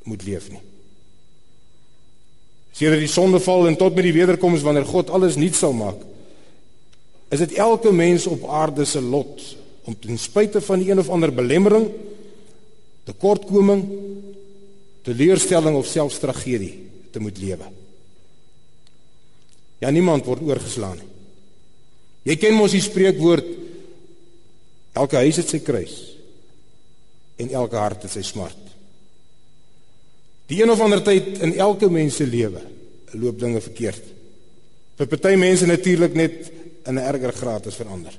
moet 0.10 0.26
leef 0.26 0.50
nie. 0.54 0.62
Sedert 2.78 3.02
die 3.02 3.10
sondeval 3.10 3.68
en 3.68 3.78
tot 3.78 3.96
met 3.98 4.06
die 4.06 4.14
wederkoms 4.14 4.62
wanneer 4.66 4.86
God 4.86 5.10
alles 5.10 5.38
nuut 5.40 5.58
sal 5.58 5.74
maak, 5.74 6.04
is 7.34 7.42
dit 7.42 7.58
elke 7.62 7.92
mens 7.94 8.28
op 8.30 8.46
aarde 8.50 8.86
se 8.86 9.02
lot 9.02 9.42
om 9.90 9.98
ten 9.98 10.18
spyte 10.22 10.62
van 10.62 10.82
die 10.82 10.92
een 10.92 11.02
of 11.02 11.10
ander 11.10 11.34
belemmering, 11.34 11.88
tekortkoming, 13.10 13.84
teleurstelling 15.08 15.78
of 15.78 15.90
selfs 15.90 16.22
tragedie 16.22 16.74
te 17.12 17.22
moet 17.22 17.38
lewe. 17.42 17.70
Ja 19.80 19.92
niemand 19.92 20.28
word 20.28 20.44
oorgeslaan 20.44 20.98
nie. 21.00 21.08
Jy 22.30 22.36
ken 22.36 22.58
mos 22.58 22.76
die 22.76 22.84
spreekwoord 22.84 23.48
elke 25.00 25.22
huis 25.24 25.40
het 25.40 25.50
sy 25.50 25.62
kruis 25.64 25.96
en 27.40 27.54
elke 27.56 27.80
hart 27.80 28.04
het 28.04 28.12
sy 28.12 28.24
smart. 28.28 28.60
Die 30.52 30.60
een 30.60 30.72
of 30.74 30.82
ander 30.84 31.02
tyd 31.06 31.40
in 31.46 31.56
elke 31.62 31.90
mens 31.90 32.18
se 32.20 32.28
lewe 32.28 32.62
loop 33.14 33.40
dinge 33.40 33.62
verkeerd. 33.64 34.04
Vir 35.00 35.08
party 35.10 35.36
mense 35.40 35.66
natuurlik 35.66 36.14
net 36.18 36.52
in 36.86 36.98
'n 36.98 37.06
erger 37.12 37.34
graad 37.34 37.68
as 37.68 37.76
vir 37.76 37.88
ander. 37.88 38.14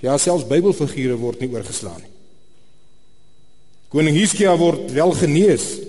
Ja, 0.00 0.18
selfs 0.18 0.46
Bybelfigure 0.46 1.16
word 1.16 1.40
nie 1.40 1.50
oorgeslaan 1.50 2.00
nie. 2.00 2.10
Koning 3.88 4.16
Hiskia 4.16 4.56
word 4.56 4.92
wel 4.92 5.12
genees, 5.12 5.80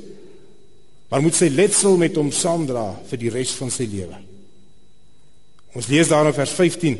maar 1.10 1.24
moet 1.26 1.36
sy 1.36 1.50
letsel 1.50 1.98
met 1.98 2.18
hom 2.20 2.32
saamdra 2.34 2.92
vir 3.10 3.22
die 3.22 3.32
res 3.34 3.54
van 3.58 3.72
sy 3.74 3.88
lewe. 3.90 4.18
Ons 5.78 5.90
lees 5.90 6.10
daar 6.10 6.30
in 6.30 6.38
vers 6.38 6.54
15: 6.58 6.98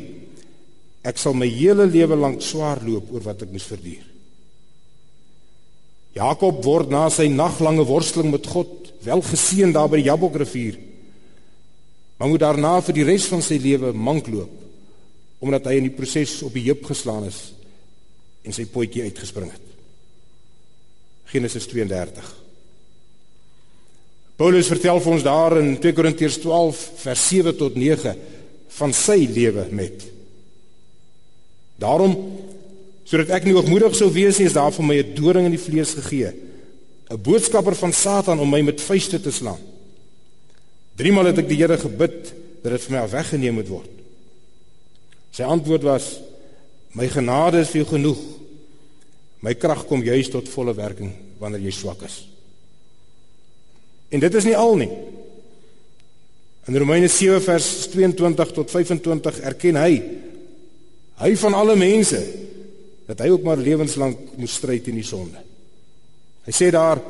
Ek 1.06 1.18
sal 1.18 1.34
my 1.34 1.48
hele 1.48 1.86
lewe 1.86 2.18
lank 2.18 2.42
swaar 2.44 2.82
loop 2.84 3.10
oor 3.14 3.24
wat 3.30 3.46
ek 3.46 3.54
moes 3.54 3.66
verduur. 3.70 4.06
Jakob 6.18 6.58
word 6.66 6.90
na 6.90 7.04
sy 7.12 7.28
naglange 7.30 7.86
worsteling 7.86 8.32
met 8.34 8.46
God 8.50 8.90
wel 9.06 9.22
geseën 9.22 9.72
daar 9.72 9.88
by 9.88 10.00
die 10.00 10.08
Jabokrivier. 10.08 10.78
Maar 12.18 12.28
moet 12.28 12.42
daarna 12.42 12.72
vir 12.84 12.98
die 12.98 13.06
res 13.06 13.28
van 13.30 13.42
sy 13.44 13.60
lewe 13.62 13.94
mank 13.96 14.28
loop 14.28 14.58
omdat 15.40 15.70
hy 15.70 15.78
in 15.80 15.86
die 15.86 15.96
proses 15.96 16.34
op 16.44 16.52
die 16.52 16.66
heup 16.66 16.82
geslaan 16.84 17.24
is 17.24 17.38
en 18.44 18.52
sy 18.52 18.66
potjie 18.68 19.06
uitgespring 19.06 19.48
het. 19.48 19.70
Genesis 21.32 21.64
32. 21.70 22.26
Paulus 24.40 24.70
vertel 24.72 24.96
vir 25.04 25.12
ons 25.12 25.24
daar 25.26 25.58
in 25.60 25.74
2 25.76 25.92
Korintiërs 25.92 26.38
12 26.40 26.78
vers 27.02 27.24
7 27.28 27.52
tot 27.58 27.74
9 27.76 28.14
van 28.78 28.94
sy 28.96 29.18
lewe 29.28 29.66
met. 29.76 30.06
Daarom 31.76 32.14
sodat 33.04 33.34
ek 33.36 33.44
nie 33.44 33.52
hoogmoedig 33.52 33.98
sou 33.98 34.08
wees 34.14 34.38
nie, 34.38 34.46
is 34.48 34.56
daar 34.56 34.72
vir 34.72 34.86
my 34.86 34.96
'n 34.96 35.12
doring 35.14 35.44
in 35.44 35.56
die 35.56 35.60
vlees 35.60 35.92
gegee, 35.92 36.32
'n 37.10 37.20
boodskapper 37.20 37.74
van 37.74 37.92
Satan 37.92 38.40
om 38.40 38.48
my 38.48 38.62
met 38.62 38.80
vuiste 38.80 39.20
te 39.20 39.30
slaan. 39.30 39.60
Driemaal 40.96 41.24
het 41.24 41.38
ek 41.38 41.48
die 41.48 41.56
Here 41.56 41.76
gebid 41.76 42.32
dat 42.62 42.72
dit 42.72 42.80
vir 42.80 42.92
my 42.92 43.04
afweggeneem 43.04 43.54
moet 43.54 43.68
word. 43.68 43.90
Sy 45.32 45.42
antwoord 45.42 45.82
was: 45.82 46.20
My 46.94 47.08
genade 47.08 47.60
is 47.60 47.68
vir 47.68 47.84
jou 47.84 47.98
genoeg. 47.98 48.18
My 49.40 49.54
krag 49.54 49.86
kom 49.86 50.02
juis 50.02 50.28
tot 50.28 50.48
volle 50.48 50.74
werking 50.74 51.12
wanneer 51.38 51.60
jy 51.60 51.70
swak 51.70 52.02
is. 52.02 52.29
En 54.10 54.20
dit 54.20 54.34
is 54.34 54.46
nie 54.48 54.56
al 54.58 54.76
nie. 54.80 54.90
In 56.70 56.76
Romeine 56.76 57.08
7 57.08 57.40
vers 57.42 57.68
22 57.94 58.52
tot 58.54 58.70
25 58.70 59.40
erken 59.40 59.78
hy 59.80 59.94
hy 61.20 61.34
van 61.36 61.52
alle 61.52 61.74
mense 61.76 62.20
dat 63.10 63.20
hy 63.20 63.28
ook 63.28 63.42
maar 63.44 63.60
lewenslank 63.60 64.36
moes 64.40 64.54
stry 64.56 64.78
teen 64.80 64.96
die 64.96 65.04
sonde. 65.04 65.40
Hy 66.46 66.54
sê 66.54 66.70
daar 66.72 67.00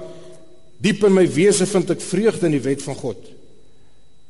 diep 0.83 1.04
in 1.07 1.14
my 1.14 1.26
wese 1.30 1.69
vind 1.69 1.92
ek 1.95 2.02
vreugde 2.02 2.49
in 2.49 2.57
die 2.57 2.64
wet 2.64 2.83
van 2.83 2.99
God. 2.99 3.21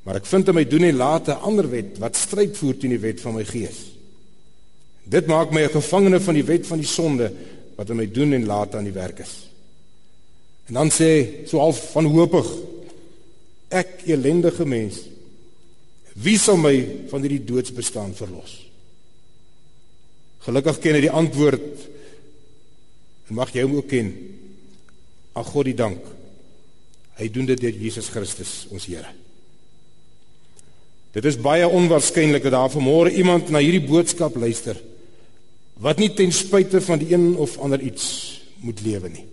Maar 0.05 0.21
ek 0.21 0.29
vind 0.29 0.51
in 0.51 0.59
my 0.59 0.65
doen 0.69 0.89
en 0.89 0.99
late 1.01 1.33
'n 1.33 1.47
ander 1.49 1.71
wet 1.71 1.99
wat 1.99 2.17
stryd 2.17 2.57
voer 2.57 2.77
teen 2.77 2.97
die 2.97 3.05
wet 3.07 3.21
van 3.21 3.35
my 3.35 3.45
gees. 3.45 3.93
Dit 5.05 5.27
maak 5.27 5.53
my 5.53 5.63
'n 5.63 5.79
gevangene 5.79 6.21
van 6.21 6.35
die 6.35 6.45
wet 6.45 6.67
van 6.67 6.79
die 6.79 6.87
sonde 6.87 7.33
wat 7.77 7.91
in 7.91 7.97
my 7.97 8.07
doen 8.07 8.33
en 8.33 8.47
late 8.47 8.77
aan 8.77 8.85
die 8.85 8.93
werk 8.93 9.19
is. 9.19 9.50
En 10.71 10.79
dan 10.79 10.91
sê 10.95 11.47
so 11.51 11.59
half 11.59 11.81
van 11.93 12.07
hoopig 12.07 12.47
ek 13.75 14.05
elendige 14.07 14.67
mens 14.67 15.03
Wie 16.21 16.37
sal 16.39 16.59
my 16.59 16.75
van 17.11 17.23
hierdie 17.23 17.45
doodsbestaan 17.47 18.13
verlos? 18.19 18.57
Gelukkig 20.45 20.81
ken 20.83 20.97
hy 20.97 21.05
die 21.05 21.15
antwoord. 21.15 21.87
En 23.31 23.39
mag 23.39 23.53
jy 23.55 23.65
hom 23.65 23.79
ook 23.79 23.89
ken. 23.93 24.11
Ag 25.39 25.53
God 25.55 25.69
die 25.71 25.77
dank. 25.79 26.03
Hy 27.21 27.29
doen 27.33 27.49
dit 27.49 27.61
deur 27.61 27.83
Jesus 27.87 28.11
Christus, 28.13 28.65
ons 28.73 28.89
Here. 28.91 29.13
Dit 31.15 31.27
is 31.27 31.41
baie 31.43 31.67
onwaarskynlik 31.67 32.45
dat 32.47 32.55
daar 32.55 32.71
vanmôre 32.73 33.13
iemand 33.19 33.51
na 33.51 33.63
hierdie 33.63 33.83
boodskap 33.83 34.37
luister 34.39 34.79
wat 35.81 35.99
nie 35.99 36.11
ten 36.13 36.29
spyte 36.29 36.77
van 36.85 37.01
die 37.01 37.09
een 37.15 37.33
of 37.41 37.57
ander 37.59 37.81
iets 37.81 38.05
moet 38.61 38.83
lewe 38.85 39.09
nie. 39.09 39.25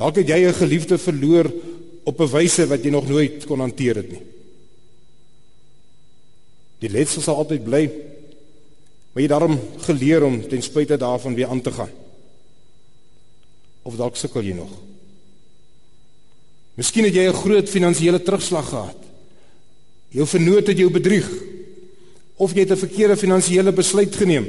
Dalk 0.00 0.16
het 0.16 0.28
jy 0.32 0.48
'n 0.48 0.56
geliefde 0.56 0.98
verloor 0.98 1.52
op 2.04 2.20
'n 2.20 2.32
wyse 2.32 2.66
wat 2.66 2.82
jy 2.82 2.90
nog 2.90 3.08
nooit 3.08 3.44
kon 3.44 3.60
hanteer 3.60 3.96
het 3.96 4.10
nie. 4.10 4.22
Die 6.78 6.88
letsel 6.88 7.22
sal 7.22 7.36
altyd 7.36 7.64
bly. 7.64 7.90
Maar 9.12 9.22
jy 9.22 9.28
daarom 9.28 9.60
geleer 9.78 10.22
om 10.24 10.48
ten 10.48 10.62
spyte 10.62 10.96
daarvan 10.96 11.34
weer 11.34 11.46
aan 11.46 11.60
te 11.60 11.70
gaan. 11.70 11.90
Of 13.82 13.96
dalk 13.96 14.16
sukkel 14.16 14.42
jy 14.42 14.54
nog. 14.54 14.70
Miskien 16.74 17.04
het 17.04 17.14
jy 17.14 17.28
'n 17.28 17.42
groot 17.42 17.68
finansiële 17.68 18.22
terugslag 18.22 18.68
gehad. 18.68 18.96
Jou 20.08 20.26
vernoot 20.26 20.66
het 20.66 20.78
jou 20.78 20.90
bedrieg. 20.90 21.28
Of 22.36 22.52
jy 22.52 22.60
het 22.60 22.70
'n 22.70 22.86
verkeerde 22.86 23.16
finansiële 23.16 23.72
besluit 23.72 24.16
geneem. 24.16 24.46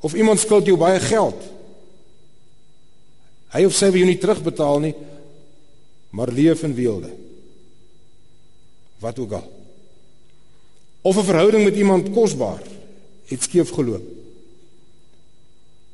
Of 0.00 0.14
iemand 0.14 0.40
skuld 0.40 0.66
jou 0.66 0.76
baie 0.76 1.00
geld. 1.00 1.61
Hy 3.52 3.64
of 3.68 3.74
sy 3.76 3.90
wil 3.90 4.02
jou 4.02 4.08
nie 4.08 4.20
terugbetaal 4.20 4.80
nie, 4.80 4.94
maar 6.10 6.32
leef 6.32 6.62
in 6.62 6.74
weelde. 6.74 7.10
Wat 9.00 9.18
ook 9.18 9.32
al 9.32 9.50
of 11.02 11.16
'n 11.16 11.24
verhouding 11.24 11.64
met 11.64 11.76
iemand 11.76 12.10
kosbaar 12.10 12.62
het 13.24 13.42
skeef 13.42 13.70
geloop. 13.70 14.02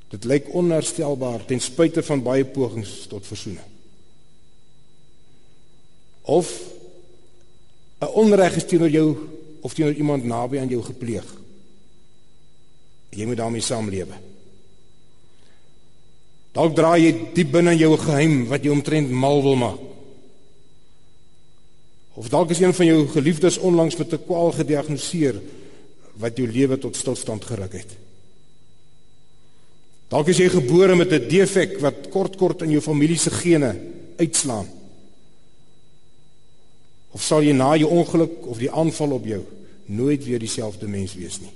Dit 0.08 0.24
lyk 0.24 0.54
onherstelbaar 0.54 1.44
ten 1.44 1.60
spyte 1.60 2.02
van 2.02 2.22
baie 2.22 2.44
pogings 2.44 3.06
tot 3.06 3.26
versoening. 3.26 3.64
Of 6.22 6.60
'n 7.98 8.06
onreg 8.06 8.56
is 8.56 8.66
teenoor 8.66 8.90
jou 8.90 9.16
of 9.60 9.74
teenoor 9.74 9.94
iemand 9.94 10.24
naby 10.24 10.58
aan 10.58 10.68
jou 10.68 10.82
gepleeg. 10.82 11.24
Jy 13.08 13.26
moet 13.26 13.36
daarmee 13.36 13.60
saamlewe. 13.60 14.14
Dalk 16.52 16.74
dra 16.76 16.96
jy 16.96 17.12
diep 17.34 17.52
binne 17.52 17.76
jou 17.76 17.96
geheim 17.96 18.46
wat 18.48 18.64
jou 18.64 18.72
omtrent 18.72 19.10
mal 19.10 19.42
wil 19.42 19.56
maak. 19.56 19.84
Of 22.18 22.28
dalk 22.28 22.50
is 22.50 22.60
een 22.60 22.74
van 22.74 22.86
jou 22.86 23.06
geliefdes 23.08 23.58
onlangs 23.58 23.96
met 23.96 24.12
'n 24.12 24.24
kwaal 24.26 24.52
gediagnoseer 24.52 25.40
wat 26.18 26.36
jou 26.36 26.48
lewe 26.48 26.78
tot 26.78 26.96
stilstand 26.96 27.44
geruk 27.44 27.72
het. 27.72 27.90
Dalk 30.08 30.28
is 30.28 30.38
jy 30.40 30.48
gebore 30.48 30.96
met 30.96 31.12
'n 31.12 31.28
defek 31.28 31.78
wat 31.80 32.08
kort 32.10 32.36
kort 32.36 32.62
in 32.62 32.70
jou 32.70 32.80
familie 32.80 33.18
se 33.18 33.30
gene 33.30 33.76
uitslaan. 34.16 34.66
Of 37.10 37.22
sal 37.22 37.42
jy 37.42 37.52
na 37.52 37.76
jou 37.76 37.90
ongeluk 37.90 38.46
of 38.46 38.58
die 38.58 38.70
aanval 38.70 39.10
op 39.10 39.24
jou 39.24 39.44
nooit 39.84 40.24
weer 40.24 40.38
dieselfde 40.38 40.88
mens 40.88 41.14
wees 41.14 41.40
nie. 41.40 41.52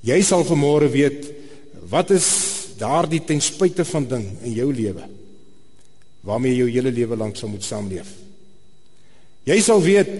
Jy 0.00 0.22
sal 0.22 0.44
vanmôre 0.44 0.90
weet 0.90 1.32
wat 1.88 2.10
is 2.10 2.55
daardie 2.78 3.22
ten 3.24 3.40
spyte 3.40 3.84
van 3.84 4.06
ding 4.08 4.26
in 4.42 4.52
jou 4.52 4.72
lewe 4.72 5.06
waarmee 6.26 6.56
jou 6.56 6.66
hele 6.70 6.90
lewe 6.90 7.16
lank 7.16 7.36
sal 7.38 7.48
moet 7.48 7.62
saamleef. 7.62 8.08
Jy 9.46 9.60
sal 9.62 9.78
weet 9.82 10.10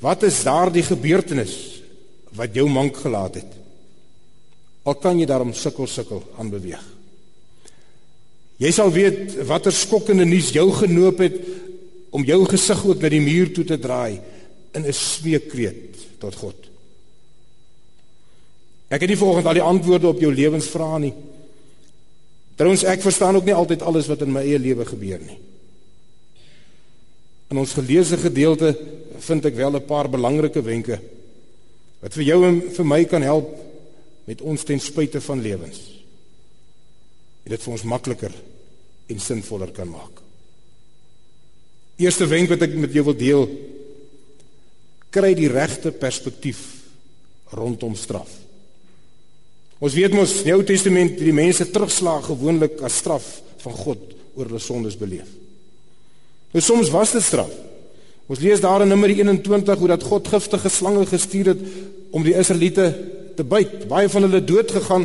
wat 0.00 0.24
is 0.24 0.38
daardie 0.46 0.84
gebeurtenis 0.86 1.54
wat 2.36 2.56
jou 2.56 2.64
mank 2.72 2.96
gelaat 3.02 3.40
het. 3.42 3.52
Al 4.88 4.96
kan 5.02 5.18
jy 5.20 5.26
daarom 5.28 5.52
sukkel 5.56 5.88
sukkel 5.90 6.22
aanbeweeg. 6.40 6.82
Jy 8.56 8.70
sal 8.72 8.88
weet 8.92 9.36
watter 9.48 9.74
skokkende 9.74 10.24
nuus 10.24 10.54
jou 10.56 10.70
genoop 10.72 11.20
het 11.20 11.36
om 12.16 12.24
jou 12.24 12.38
gesig 12.48 12.80
ook 12.86 13.02
na 13.02 13.10
die 13.12 13.20
muur 13.20 13.52
toe 13.52 13.66
te 13.68 13.76
draai 13.76 14.20
in 14.72 14.86
'n 14.86 14.92
smeekkreet 14.92 16.18
tot 16.18 16.34
God. 16.34 16.56
Ek 18.88 19.00
het 19.00 19.10
nie 19.10 19.18
volgens 19.18 19.46
al 19.46 19.58
die 19.58 19.62
antwoorde 19.62 20.08
op 20.08 20.20
jou 20.20 20.32
lewensvrae 20.32 20.98
nie. 20.98 21.14
Trouwens 22.56 22.86
ek 22.88 23.04
verstaan 23.04 23.36
ook 23.36 23.44
nie 23.44 23.54
altyd 23.54 23.84
alles 23.84 24.08
wat 24.08 24.24
in 24.24 24.32
my 24.32 24.42
eie 24.44 24.58
lewe 24.58 24.86
gebeur 24.88 25.20
nie. 25.20 25.38
In 27.52 27.60
ons 27.60 27.76
geleesde 27.76 28.16
gedeelte 28.18 28.72
vind 29.22 29.44
ek 29.44 29.54
wel 29.54 29.76
'n 29.76 29.86
paar 29.86 30.08
belangrike 30.08 30.62
wenke 30.62 31.00
wat 32.00 32.14
vir 32.14 32.24
jou 32.24 32.44
en 32.46 32.60
vir 32.60 32.84
my 32.84 33.04
kan 33.04 33.22
help 33.22 33.48
met 34.24 34.40
ons 34.40 34.64
ten 34.64 34.80
spyte 34.80 35.20
van 35.20 35.40
lewens. 35.40 35.78
En 37.44 37.50
dit 37.50 37.62
vir 37.62 37.72
ons 37.72 37.82
makliker 37.82 38.32
en 39.06 39.20
sinvoller 39.20 39.70
kan 39.72 39.88
maak. 39.88 40.22
Eerste 41.96 42.26
wenk 42.26 42.48
wat 42.48 42.62
ek 42.62 42.74
met 42.74 42.92
jou 42.92 43.04
wil 43.04 43.16
deel, 43.16 43.48
kry 45.10 45.34
die 45.34 45.48
regte 45.48 45.92
perspektief 45.92 46.84
rondom 47.56 47.94
straf. 47.94 48.45
Ons 49.78 49.96
weet 49.96 50.14
mos 50.16 50.38
in 50.40 50.48
die 50.48 50.54
Ou 50.56 50.62
Testament 50.64 51.18
die 51.20 51.34
mense 51.36 51.66
terugslag 51.68 52.30
gewoonlik 52.30 52.80
as 52.86 52.96
straf 53.02 53.26
van 53.64 53.76
God 53.76 54.14
oor 54.36 54.48
hulle 54.48 54.62
sondes 54.62 54.96
beleef. 54.96 55.28
Nou 56.54 56.62
soms 56.64 56.92
was 56.94 57.12
dit 57.16 57.24
straf. 57.24 57.52
Ons 58.26 58.40
lees 58.42 58.62
daar 58.62 58.82
in 58.82 58.90
Numeri 58.90 59.18
21 59.20 59.78
hoe 59.78 59.90
dat 59.92 60.06
God 60.06 60.28
giftige 60.32 60.72
slange 60.72 61.04
gestuur 61.06 61.52
het 61.52 61.66
om 62.10 62.24
die 62.24 62.34
Israeliete 62.34 62.88
te 63.36 63.44
byt. 63.44 63.84
Baie 63.90 64.08
van 64.10 64.26
hulle 64.26 64.40
dood 64.42 64.72
gegaan 64.78 65.04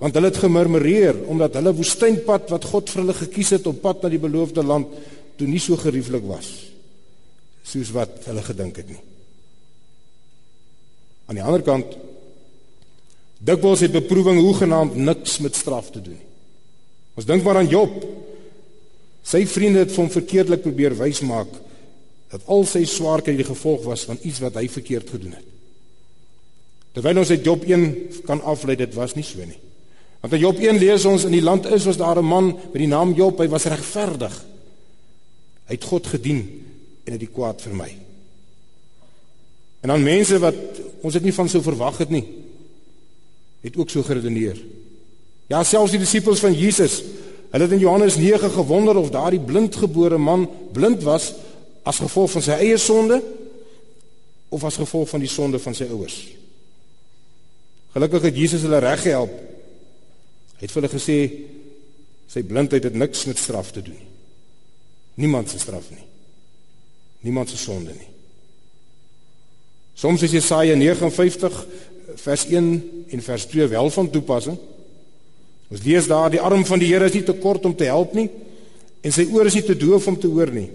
want 0.00 0.16
hulle 0.16 0.28
het 0.28 0.40
gemurmureer 0.40 1.22
omdat 1.32 1.56
hulle 1.56 1.72
woestynpad 1.76 2.50
wat 2.52 2.66
God 2.68 2.90
vir 2.92 3.02
hulle 3.02 3.16
gekies 3.16 3.54
het 3.56 3.68
op 3.68 3.78
pad 3.84 4.02
na 4.02 4.10
die 4.12 4.20
beloofde 4.20 4.64
land 4.64 4.92
toe 5.36 5.48
nie 5.48 5.60
so 5.60 5.76
gerieflik 5.80 6.24
was 6.28 6.50
soos 7.66 7.90
wat 7.96 8.28
hulle 8.28 8.44
gedink 8.46 8.76
het 8.78 8.90
nie. 8.92 9.00
Aan 11.26 11.40
die 11.40 11.42
ander 11.42 11.64
kant 11.66 11.96
dikwels 13.38 13.80
het 13.84 13.92
beproewing 13.92 14.40
hoegenaamd 14.40 14.96
niks 14.96 15.38
met 15.38 15.56
straf 15.56 15.90
te 15.90 16.00
doen. 16.00 16.18
Ons 17.16 17.26
dink 17.28 17.44
maar 17.44 17.60
aan 17.60 17.68
Job. 17.68 17.92
Sy 19.26 19.46
vriende 19.48 19.84
het 19.84 19.94
hom 19.96 20.10
verkeerdelik 20.12 20.62
probeer 20.62 20.96
wys 20.96 21.20
maak 21.26 21.50
dat 22.30 22.46
al 22.50 22.64
sy 22.66 22.84
swaarkry 22.88 23.36
die 23.38 23.46
gevolg 23.46 23.84
was 23.86 24.04
van 24.08 24.18
iets 24.22 24.40
wat 24.42 24.58
hy 24.58 24.66
verkeerd 24.68 25.10
gedoen 25.10 25.36
het. 25.38 25.52
Terwyl 26.96 27.20
ons 27.20 27.30
uit 27.30 27.44
Job 27.44 27.64
1 27.64 27.86
kan 28.26 28.42
aflei 28.42 28.76
dit 28.76 28.94
was 28.96 29.14
nie 29.14 29.24
so 29.24 29.44
nie. 29.44 29.58
Want 30.22 30.32
in 30.32 30.40
Job 30.40 30.58
1 30.58 30.80
lees 30.80 31.04
ons 31.04 31.26
in 31.28 31.34
die 31.36 31.44
land 31.44 31.68
is 31.70 31.84
was 31.84 32.00
daar 32.00 32.18
'n 32.18 32.24
man 32.24 32.46
met 32.72 32.80
die 32.80 32.88
naam 32.88 33.14
Job, 33.14 33.38
hy 33.38 33.48
was 33.48 33.64
regverdig. 33.64 34.44
Hy 35.66 35.74
het 35.74 35.84
God 35.84 36.06
gedien 36.06 36.64
en 37.04 37.12
het 37.12 37.20
die 37.20 37.32
kwaad 37.32 37.62
vermy. 37.62 37.96
En 39.80 39.88
dan 39.88 40.02
mense 40.02 40.38
wat 40.38 40.54
ons 41.00 41.12
dit 41.12 41.22
nie 41.22 41.34
van 41.34 41.48
sou 41.48 41.62
verwag 41.62 41.98
het 41.98 42.10
nie, 42.10 42.24
het 43.66 43.76
ook 43.76 43.90
so 43.90 44.02
geredeneer. 44.06 44.58
Ja, 45.50 45.62
selfs 45.64 45.94
die 45.94 46.02
disippels 46.02 46.42
van 46.42 46.54
Jesus, 46.54 47.00
hulle 47.50 47.66
het 47.66 47.74
in 47.74 47.82
Johannes 47.82 48.16
9 48.18 48.50
gewonder 48.54 48.98
of 48.98 49.10
daardie 49.14 49.42
blindgebore 49.42 50.18
man 50.18 50.46
blind 50.72 51.02
was 51.06 51.32
as 51.86 52.02
gevolg 52.02 52.30
van 52.34 52.42
sy 52.42 52.58
eie 52.58 52.78
sonde 52.82 53.20
of 54.48 54.64
as 54.66 54.78
gevolg 54.78 55.08
van 55.10 55.22
die 55.22 55.30
sonde 55.30 55.58
van 55.62 55.74
sy 55.74 55.86
ouers. 55.90 56.16
Gelukkig 57.94 58.28
het 58.28 58.36
Jesus 58.36 58.66
hulle 58.66 58.82
reg 58.82 59.02
gehelp. 59.02 59.32
Hy 60.56 60.64
het 60.64 60.72
vir 60.72 60.82
hulle 60.82 60.92
gesê 60.92 61.18
sy 62.30 62.42
blindheid 62.46 62.84
het 62.88 62.98
niks 62.98 63.24
met 63.30 63.38
straf 63.38 63.70
te 63.72 63.82
doen 63.82 63.96
nie. 63.96 64.12
Niemand 65.16 65.50
se 65.50 65.58
straf 65.58 65.86
nie. 65.90 66.04
Niemand 67.24 67.48
se 67.48 67.56
sonde 67.56 67.94
nie. 67.96 68.10
Soms 69.96 70.22
is 70.22 70.34
Jesaja 70.36 70.74
59 70.76 71.62
vers 72.14 72.46
1 72.46 72.66
en 73.10 73.22
vers 73.22 73.46
2 73.46 73.66
wel 73.66 73.90
van 73.90 74.10
toepassing. 74.10 74.58
Ons 75.70 75.82
lees 75.82 76.06
daar 76.06 76.30
die 76.30 76.40
arm 76.40 76.64
van 76.64 76.78
die 76.78 76.92
Here 76.92 77.08
is 77.08 77.16
nie 77.16 77.24
te 77.26 77.34
kort 77.34 77.64
om 77.66 77.74
te 77.74 77.88
help 77.90 78.14
nie 78.14 78.28
en 79.06 79.14
sy 79.14 79.26
oor 79.30 79.46
is 79.46 79.54
nie 79.54 79.66
te 79.66 79.76
doof 79.78 80.06
om 80.10 80.18
te 80.18 80.30
hoor 80.30 80.50
nie. 80.54 80.68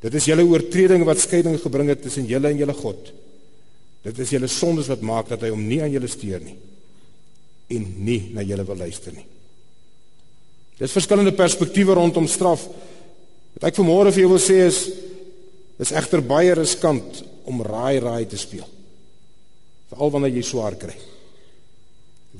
Dit 0.00 0.14
is 0.14 0.28
julle 0.30 0.46
oortreding 0.46 1.02
wat 1.08 1.20
skeiding 1.20 1.58
gebring 1.60 1.90
het 1.92 2.02
tussen 2.04 2.28
julle 2.28 2.52
en 2.52 2.60
julle 2.60 2.76
God. 2.76 3.10
Dit 4.06 4.20
is 4.22 4.32
julle 4.32 4.48
sondes 4.48 4.88
wat 4.92 5.02
maak 5.04 5.32
dat 5.32 5.42
hy 5.44 5.50
hom 5.52 5.64
nie 5.66 5.80
aan 5.82 5.92
julle 5.92 6.10
steur 6.10 6.40
nie 6.44 6.56
en 7.68 7.84
nie 8.00 8.30
na 8.32 8.40
julle 8.46 8.64
wil 8.64 8.78
luister 8.80 9.12
nie. 9.12 9.26
Dis 10.78 10.94
verskillende 10.94 11.34
perspektiewe 11.36 11.96
rondom 11.98 12.28
straf. 12.30 12.62
Wat 13.56 13.66
ek 13.68 13.76
vanmôre 13.76 14.12
vir 14.14 14.24
jou 14.24 14.32
wil 14.32 14.42
sê 14.42 14.62
is 14.68 14.86
is 15.78 15.92
egter 15.94 16.18
baie 16.26 16.54
riskant 16.58 17.20
om 17.46 17.60
raai 17.62 18.00
raai 18.02 18.24
te 18.26 18.38
speel. 18.40 18.66
Veral 19.88 20.12
wanneer 20.14 20.36
jy 20.36 20.44
swaar 20.44 20.76
kry. 20.80 20.96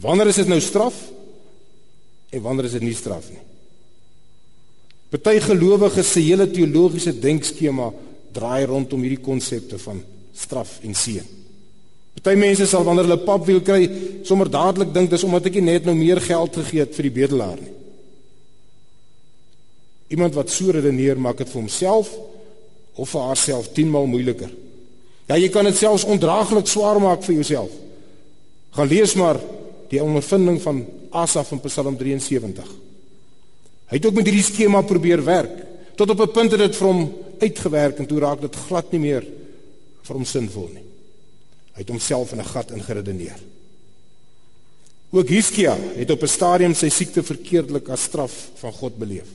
Wanneer 0.02 0.30
is 0.30 0.40
dit 0.42 0.50
nou 0.50 0.60
straf 0.62 0.96
en 2.28 2.44
wanneer 2.44 2.68
is 2.68 2.76
dit 2.76 2.84
nie 2.84 2.96
straf 2.96 3.30
nie? 3.32 3.40
Party 5.08 5.38
gelowiges 5.40 6.12
se 6.12 6.20
hele 6.20 6.44
teologiese 6.52 7.14
denkskema 7.16 7.88
draai 8.36 8.66
rondom 8.68 9.00
hierdie 9.02 9.24
konsepte 9.24 9.78
van 9.80 10.02
straf 10.36 10.78
en 10.84 10.94
seën. 10.94 11.24
Party 12.18 12.36
mense 12.36 12.66
sal 12.68 12.84
wanneer 12.84 13.08
hulle 13.08 13.24
pap 13.24 13.46
wil 13.48 13.62
kry, 13.64 13.88
sommer 14.28 14.50
dadelik 14.52 14.92
dink 14.92 15.10
dis 15.10 15.24
omdat 15.24 15.48
ek 15.48 15.60
net 15.64 15.88
nou 15.88 15.96
meer 15.96 16.20
geld 16.20 16.60
gegee 16.60 16.84
het 16.84 16.96
vir 16.98 17.08
die 17.08 17.16
bedelaar 17.22 17.60
nie. 17.62 17.74
Iemand 20.12 20.36
wat 20.36 20.52
so 20.52 20.72
redeneer 20.72 21.20
maak 21.20 21.40
dit 21.40 21.48
vir 21.48 21.62
homself 21.62 22.12
of 22.98 23.08
vir 23.08 23.26
haarself 23.28 23.72
10 23.76 23.92
maal 23.92 24.08
moeiliker. 24.10 24.50
Ja, 25.28 25.36
jy 25.36 25.50
kan 25.52 25.64
dit 25.68 25.76
selfs 25.76 26.06
ondraaglik 26.08 26.66
swaar 26.66 27.00
maak 27.00 27.22
vir 27.26 27.34
jouself. 27.34 27.72
Gaan 28.76 28.88
lees 28.88 29.14
maar 29.14 29.36
die 29.90 30.00
ondervinding 30.02 30.60
van 30.62 30.84
Asaf 31.10 31.52
in 31.52 31.60
Psalm 31.60 31.96
73. 32.00 32.68
Hy 33.88 33.96
het 33.96 34.06
ook 34.06 34.16
met 34.16 34.28
hierdie 34.28 34.44
skema 34.44 34.82
probeer 34.84 35.24
werk 35.24 35.64
tot 35.96 36.10
op 36.10 36.20
'n 36.20 36.32
punt 36.32 36.52
het 36.52 36.60
dit 36.60 36.76
vir 36.76 36.86
hom 36.86 37.12
uitgewerk 37.40 37.98
en 37.98 38.06
toe 38.06 38.20
raak 38.20 38.40
dit 38.40 38.56
glad 38.56 38.92
nie 38.92 39.00
meer 39.00 39.24
vir 40.02 40.14
hom 40.14 40.24
sinvol 40.24 40.68
nie. 40.72 40.84
Hy 41.74 41.80
het 41.80 41.88
homself 41.88 42.32
in 42.32 42.40
'n 42.40 42.44
gat 42.44 42.70
ingeredeneer. 42.70 43.38
Ook 45.10 45.28
Hiskia 45.28 45.76
het 45.96 46.10
op 46.10 46.22
'n 46.22 46.28
stadium 46.28 46.74
sy 46.74 46.88
siekte 46.88 47.22
verkeerdelik 47.22 47.88
as 47.88 48.02
straf 48.02 48.50
van 48.54 48.72
God 48.72 48.98
beleef. 48.98 49.28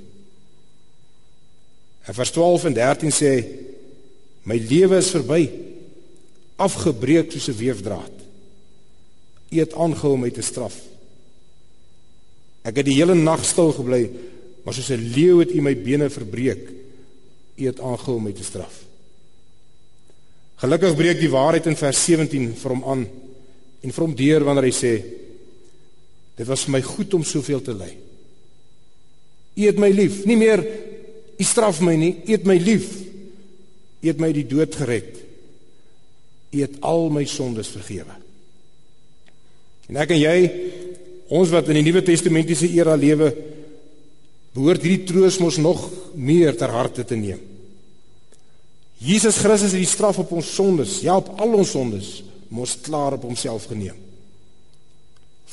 In 2.08 2.14
vers 2.14 2.32
12 2.32 2.66
en 2.66 2.74
13 2.74 3.12
sê 3.12 3.26
hy: 3.26 3.46
My 4.44 4.58
lewe 4.70 4.98
is 4.98 5.10
verby, 5.10 5.50
afgebreek 6.56 7.32
soos 7.32 7.48
'n 7.48 7.58
weefdraad. 7.58 8.16
U 9.50 9.60
het 9.60 9.74
aangehou 9.74 10.14
om 10.14 10.20
my 10.20 10.32
te 10.32 10.42
straf. 10.42 10.76
Ek 12.64 12.76
het 12.76 12.86
die 12.86 12.96
hele 12.96 13.16
nag 13.16 13.46
stil 13.46 13.72
gebly, 13.72 14.10
maar 14.64 14.74
soos 14.74 14.90
'n 14.90 15.12
leeu 15.16 15.40
het 15.40 15.52
u 15.52 15.62
my 15.62 15.76
bene 15.78 16.10
verbreek. 16.10 16.70
U 17.56 17.66
het 17.66 17.80
aangehou 17.80 18.18
om 18.18 18.24
my 18.24 18.32
te 18.32 18.44
straf. 18.44 18.84
Gelukkig 20.56 20.96
breek 20.96 21.20
die 21.20 21.30
waarheid 21.30 21.66
in 21.66 21.76
vers 21.76 22.06
17 22.06 22.54
vir 22.56 22.72
hom 22.72 22.84
aan 22.84 23.08
en 23.82 23.92
vir 23.92 24.04
hom 24.04 24.16
deur 24.16 24.44
wanneer 24.44 24.64
hy 24.64 24.72
sê 24.72 24.94
dit 26.36 26.48
was 26.48 26.64
vir 26.64 26.72
my 26.72 26.82
goed 26.82 27.14
om 27.14 27.24
soveel 27.24 27.62
te 27.62 27.74
ly. 27.74 27.98
U 29.56 29.66
het 29.68 29.78
my 29.78 29.90
lief, 29.90 30.24
nie 30.26 30.38
meer 30.38 30.64
u 31.38 31.44
straf 31.44 31.82
my 31.82 31.96
nie, 31.96 32.16
u 32.26 32.32
het 32.32 32.46
my 32.46 32.58
lief. 32.58 32.88
U 34.02 34.08
het 34.08 34.20
my 34.20 34.32
die 34.36 34.48
dood 34.48 34.76
gered. 34.76 35.20
U 36.54 36.62
het 36.62 36.78
al 36.86 37.10
my 37.14 37.26
sondes 37.30 37.72
vergewe. 37.74 38.14
En 39.90 40.00
ek 40.04 40.14
en 40.16 40.22
jy, 40.22 40.38
ons 41.34 41.52
wat 41.52 41.70
in 41.72 41.82
die 41.82 41.88
Nuwe 41.88 42.04
Testamentiese 42.06 42.70
era 42.72 42.96
lewe, 43.00 43.32
behoort 44.54 44.86
hierdie 44.86 45.08
troos 45.10 45.40
mos 45.42 45.58
nog 45.58 45.82
meer 46.14 46.54
ter 46.58 46.72
harte 46.72 47.06
te 47.10 47.18
neem. 47.18 47.42
Jesus 49.04 49.42
Christus 49.42 49.74
het 49.74 49.82
die 49.82 49.90
straf 49.90 50.22
op 50.22 50.32
ons 50.38 50.54
sondes, 50.56 51.02
ja 51.04 51.18
op 51.20 51.34
al 51.42 51.58
ons 51.58 51.74
sondes, 51.76 52.12
mos 52.54 52.78
klaar 52.86 53.18
op 53.18 53.26
homself 53.28 53.66
geneem. 53.68 53.98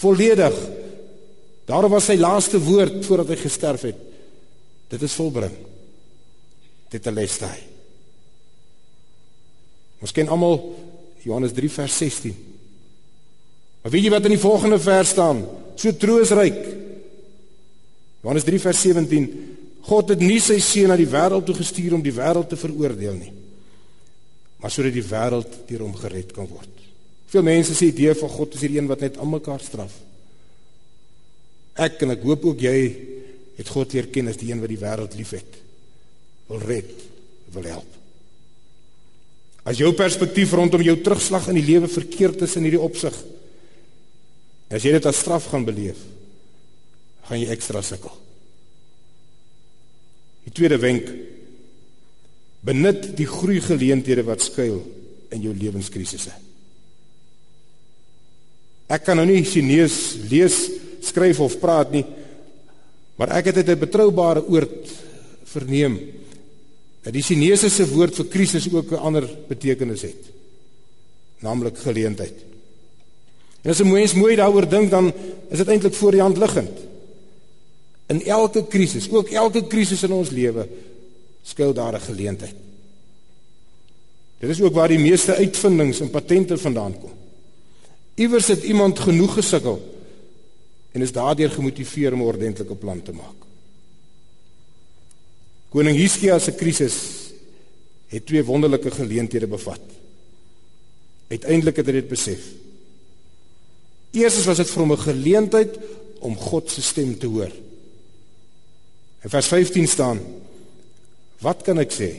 Volledig. 0.01 0.55
Daarom 1.69 1.93
was 1.93 2.07
sy 2.09 2.17
laaste 2.19 2.61
woord 2.63 3.01
voordat 3.07 3.33
hy 3.33 3.39
gesterf 3.41 3.89
het. 3.89 3.99
Dit 4.91 5.03
is 5.07 5.17
volbring. 5.19 5.53
Dit 6.91 7.03
te 7.05 7.13
lestai. 7.15 7.57
Ons 10.01 10.15
ken 10.17 10.31
almal 10.33 10.57
Johannes 11.25 11.53
3 11.57 11.71
vers 11.71 11.97
16. 11.97 12.35
Maar 13.83 13.93
weet 13.93 14.07
jy 14.07 14.13
wat 14.13 14.29
in 14.29 14.35
die 14.37 14.43
volgende 14.43 14.79
vers 14.81 15.15
staan? 15.15 15.45
So 15.81 15.93
troosryk. 15.97 16.61
Johannes 18.21 18.45
3 18.45 18.61
vers 18.61 18.81
17. 18.85 19.29
God 19.89 20.13
het 20.13 20.21
nie 20.21 20.41
sy 20.45 20.59
seun 20.63 20.93
na 20.93 20.97
die 20.99 21.09
wêreld 21.09 21.47
toe 21.49 21.57
gestuur 21.57 21.97
om 21.97 22.03
die 22.05 22.15
wêreld 22.15 22.51
te 22.51 22.59
veroordeel 22.61 23.17
nie, 23.17 23.31
maar 24.61 24.73
sodat 24.73 24.93
die 24.93 25.07
wêreld 25.07 25.55
deur 25.71 25.87
hom 25.87 25.95
gered 25.97 26.35
kan 26.37 26.49
word. 26.51 26.85
Veel 27.33 27.47
mense 27.47 27.75
sê 27.75 27.89
die 27.89 28.05
idee 28.05 28.17
van 28.19 28.33
God 28.35 28.57
is 28.59 28.65
hierdie 28.65 28.81
een 28.81 28.91
wat 28.91 29.05
net 29.07 29.17
almekaar 29.23 29.63
straf. 29.65 29.95
Ek 31.81 32.03
en 32.05 32.13
ek 32.13 32.27
hoop 32.27 32.45
ook 32.51 32.61
jy 32.67 32.77
het 33.57 33.73
God 33.73 33.97
leer 33.97 34.11
ken 34.13 34.29
as 34.29 34.39
die 34.41 34.51
een 34.51 34.61
wat 34.61 34.73
die 34.73 34.81
wêreld 34.81 35.17
liefhet, 35.17 35.57
wil 36.51 36.61
red, 36.67 36.93
wil 37.55 37.73
help. 37.73 38.00
As 39.65 39.81
jou 39.81 39.91
perspektief 39.97 40.53
rondom 40.57 40.83
jou 40.85 40.97
terugslag 41.05 41.51
in 41.51 41.59
die 41.61 41.67
lewe 41.67 41.89
verkeerd 41.91 42.47
is 42.47 42.57
in 42.57 42.65
hierdie 42.65 42.81
opsig, 42.81 43.17
as 44.71 44.85
jy 44.87 44.95
dit 44.97 45.07
as 45.07 45.19
straf 45.21 45.51
gaan 45.51 45.67
beleef, 45.67 45.99
gaan 47.29 47.41
jy 47.41 47.51
ekstra 47.53 47.83
sukkel. 47.85 48.13
Die 50.47 50.55
tweede 50.57 50.79
wenk: 50.81 51.11
benut 52.65 53.11
die 53.19 53.29
groei 53.29 53.61
geleenthede 53.65 54.25
wat 54.27 54.45
skuil 54.45 54.81
in 55.31 55.45
jou 55.45 55.53
lewenskrisisse. 55.55 56.33
Ek 58.91 59.05
kan 59.07 59.21
nou 59.21 59.27
nie 59.29 59.45
Chinese 59.47 60.19
lees, 60.31 60.57
skryf 61.07 61.39
of 61.45 61.61
praat 61.63 61.93
nie, 61.95 62.05
maar 63.21 63.37
ek 63.39 63.53
het 63.53 63.61
uit 63.61 63.69
'n 63.69 63.85
betroubare 63.85 64.43
oord 64.49 64.89
verneem 65.45 66.01
dat 67.03 67.13
die 67.13 67.23
Chinese 67.23 67.71
se 67.71 67.87
woord 67.89 68.15
vir 68.15 68.27
krisis 68.27 68.69
ook 68.73 68.93
'n 68.93 69.05
ander 69.09 69.29
betekenis 69.49 70.03
het, 70.03 70.31
naamlik 71.41 71.79
geleentheid. 71.79 72.35
En 73.63 73.71
as 73.71 73.81
'n 73.81 73.93
mens 73.93 74.15
mooi 74.15 74.37
daaroor 74.37 74.69
dink, 74.69 74.91
dan 74.91 75.13
is 75.49 75.59
dit 75.59 75.69
eintlik 75.69 75.95
voor 75.95 76.11
die 76.11 76.21
hand 76.21 76.39
liggend. 76.39 76.79
In 78.07 78.25
elke 78.25 78.67
krisis, 78.67 79.11
ook 79.11 79.29
elke 79.29 79.67
krisis 79.67 80.03
in 80.03 80.13
ons 80.13 80.31
lewe, 80.31 80.69
skuil 81.43 81.73
daar 81.73 81.95
'n 81.95 82.01
geleentheid. 82.01 82.55
Dit 84.39 84.51
is 84.51 84.61
ook 84.61 84.75
waar 84.75 84.89
die 84.89 84.99
meeste 84.99 85.35
uitvindings 85.35 86.01
en 86.01 86.11
patente 86.11 86.59
vandaan 86.59 87.01
kom. 87.01 87.13
Iewers 88.15 88.47
het 88.47 88.63
iemand 88.63 88.99
genoeg 88.99 89.35
gesukkel 89.35 89.99
en 90.93 91.01
is 91.01 91.13
daardeur 91.13 91.51
gemotiveer 91.51 92.13
om 92.13 92.21
'n 92.21 92.25
ordentlike 92.25 92.75
plan 92.75 93.03
te 93.03 93.13
maak. 93.13 93.50
Koning 95.71 95.97
Hiskia 95.97 96.39
se 96.43 96.53
krisis 96.59 96.99
het 98.11 98.27
twee 98.27 98.43
wonderlike 98.43 98.91
geleenthede 98.91 99.47
bevat. 99.47 99.83
Uiteindelik 101.31 101.79
het 101.79 101.87
hy 101.87 101.95
dit 102.01 102.09
besef. 102.11 102.43
Eerstens 104.11 104.49
was 104.51 104.59
dit 104.59 104.71
vir 104.71 104.83
hom 104.83 104.93
'n 104.93 105.07
geleentheid 105.07 105.79
om 106.21 106.35
God 106.37 106.71
se 106.71 106.83
stem 106.83 107.19
te 107.19 107.27
hoor. 107.27 107.53
In 109.23 109.31
vers 109.31 109.47
15 109.47 109.87
staan: 109.87 110.19
Wat 111.39 111.63
kan 111.63 111.79
ek 111.79 111.93
sê? 111.93 112.11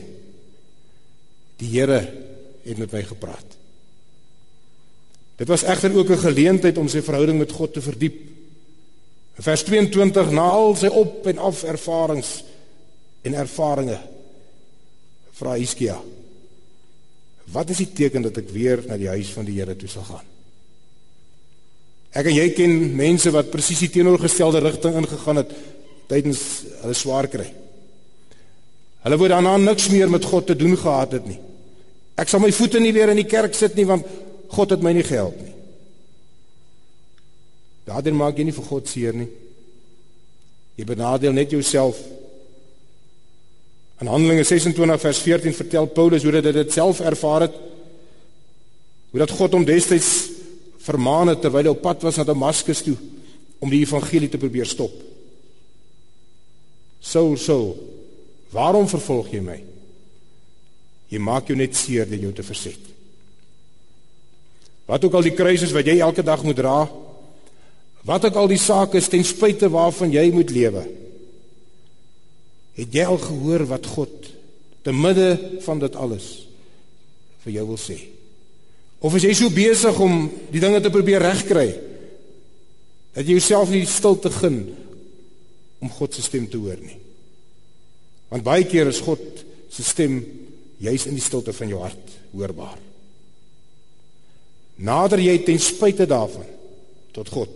Die 1.56 1.68
Here 1.68 2.00
het 2.64 2.78
met 2.78 2.92
my 2.92 3.02
gepraat. 3.02 3.58
Dit 5.36 5.48
was 5.48 5.62
egter 5.62 5.92
ook 5.96 6.10
'n 6.10 6.24
geleentheid 6.24 6.78
om 6.78 6.88
sy 6.88 7.02
verhouding 7.02 7.38
met 7.38 7.52
God 7.52 7.72
te 7.72 7.82
verdiep. 7.82 8.16
In 9.36 9.42
vers 9.42 9.62
22 9.62 10.30
na 10.30 10.48
al 10.48 10.76
sy 10.76 10.86
op 10.86 11.26
en 11.26 11.38
af 11.38 11.62
ervarings 11.62 12.44
en 13.22 13.38
ervarings 13.38 14.08
vra 15.38 15.54
Hiskia: 15.56 15.96
Wat 17.52 17.70
is 17.70 17.82
die 17.82 17.92
teken 17.92 18.22
dat 18.22 18.38
ek 18.42 18.50
weer 18.54 18.82
na 18.86 18.98
die 19.00 19.10
huis 19.10 19.32
van 19.34 19.46
die 19.48 19.58
Here 19.58 19.76
toe 19.76 19.88
sal 19.90 20.06
gaan? 20.06 20.28
Ek 22.12 22.28
en 22.28 22.36
jy 22.36 22.50
ken 22.52 22.74
mense 22.96 23.30
wat 23.32 23.50
presies 23.52 23.80
die 23.86 23.90
teenoorgestelde 23.94 24.60
rigting 24.60 24.98
ingegaan 25.00 25.40
het 25.40 25.52
tydens 26.10 26.42
hulle 26.82 26.96
swaar 26.96 27.28
kry. 27.32 27.46
Hulle 29.02 29.18
wou 29.18 29.30
daarna 29.32 29.56
niks 29.58 29.88
meer 29.90 30.10
met 30.12 30.26
God 30.28 30.46
te 30.46 30.56
doen 30.56 30.76
gehad 30.76 31.16
het 31.16 31.24
nie. 31.26 31.38
Ek 32.20 32.28
sal 32.28 32.42
my 32.44 32.52
voete 32.52 32.80
nie 32.80 32.92
weer 32.92 33.10
in 33.10 33.18
die 33.22 33.28
kerk 33.28 33.56
sit 33.56 33.78
nie 33.78 33.88
want 33.88 34.06
God 34.52 34.76
het 34.76 34.84
my 34.84 34.92
nie 34.92 35.06
gehelp 35.06 35.38
nie. 35.40 35.54
Daardeur 37.88 38.14
maak 38.14 38.36
jy 38.38 38.46
nie 38.46 38.54
vir 38.54 38.68
God 38.68 38.90
seer 38.90 39.16
nie. 39.16 39.30
Jy 40.76 40.84
benadeel 40.86 41.34
net 41.34 41.50
jouself. 41.52 41.98
In 44.02 44.10
Handelinge 44.10 44.42
26 44.42 45.00
vers 45.00 45.18
14 45.22 45.54
vertel 45.54 45.86
Paulus 45.94 46.24
hoe 46.26 46.34
dit 46.34 46.48
dit 46.54 46.72
self 46.74 47.00
ervaar 47.00 47.46
het. 47.46 47.54
Hoe 49.12 49.20
dat 49.22 49.30
God 49.30 49.54
hom 49.54 49.66
destyds 49.66 50.08
vermaan 50.82 51.30
het 51.30 51.42
terwyl 51.44 51.68
hy 51.68 51.74
op 51.76 51.84
pad 51.84 52.02
was 52.02 52.18
na 52.18 52.26
Damaskus 52.26 52.82
toe 52.82 52.96
om 53.62 53.70
die 53.70 53.84
evangelie 53.84 54.26
te 54.32 54.40
probeer 54.42 54.66
stop. 54.66 54.94
Saul, 56.98 57.36
Saul, 57.38 57.76
waarom 58.50 58.88
vervolg 58.90 59.30
jy 59.36 59.42
my? 59.44 59.60
Jy 61.12 61.20
maak 61.22 61.46
jou 61.46 61.58
net 61.58 61.78
seer 61.78 62.08
deur 62.10 62.26
jou 62.26 62.32
te 62.34 62.46
verset. 62.46 62.90
Wat 64.90 65.04
ook 65.06 65.14
al 65.14 65.28
die 65.28 65.36
kruis 65.36 65.62
is 65.62 65.76
wat 65.76 65.86
jy 65.86 66.00
elke 66.02 66.26
dag 66.26 66.42
moet 66.42 66.58
dra, 66.58 66.80
wat 68.02 68.26
ook 68.26 68.40
al 68.40 68.50
die 68.50 68.58
sake 68.58 68.98
is 68.98 69.06
ten 69.12 69.22
spyte 69.22 69.70
waarvan 69.70 70.10
jy 70.10 70.26
moet 70.34 70.50
lewe. 70.50 70.82
Het 72.78 72.94
jy 72.96 73.04
al 73.04 73.20
gehoor 73.20 73.66
wat 73.68 73.86
God 73.94 74.28
te 74.82 74.92
midde 74.94 75.58
van 75.64 75.80
dit 75.82 75.96
alles 75.96 76.28
vir 77.44 77.56
jou 77.58 77.66
wil 77.72 77.80
sê? 77.80 77.98
Of 79.02 79.16
is 79.18 79.26
jy 79.26 79.32
so 79.36 79.52
besig 79.52 79.98
om 80.00 80.28
die 80.52 80.62
dinge 80.62 80.80
te 80.80 80.92
probeer 80.94 81.24
regkry 81.24 81.68
dat 83.12 83.26
jy 83.26 83.36
jouself 83.36 83.72
nie 83.74 83.84
stil 83.90 84.16
te 84.16 84.30
gun 84.32 84.62
om 85.82 85.90
God 85.92 86.14
se 86.14 86.24
stem 86.24 86.46
te 86.48 86.60
hoor 86.60 86.78
nie? 86.80 86.96
Want 88.32 88.46
baie 88.46 88.64
keer 88.64 88.88
is 88.88 89.02
God 89.04 89.42
se 89.72 89.84
stem 89.84 90.22
juis 90.82 91.04
in 91.10 91.18
die 91.18 91.24
stilte 91.24 91.52
van 91.52 91.68
jou 91.68 91.82
hart 91.82 92.14
hoorbaar. 92.32 92.78
Nader 94.82 95.20
jy 95.20 95.34
ten 95.44 95.60
spyte 95.60 96.06
daarvan 96.08 96.48
tot 97.12 97.28
God. 97.28 97.52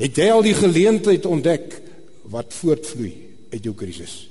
Het 0.00 0.22
jy 0.22 0.28
al 0.32 0.44
die 0.46 0.54
geleentheid 0.56 1.26
ontdek 1.26 1.74
wat 2.30 2.54
voortvloei 2.54 3.29
uit 3.50 3.64
jou 3.64 3.74
krisis? 3.74 4.28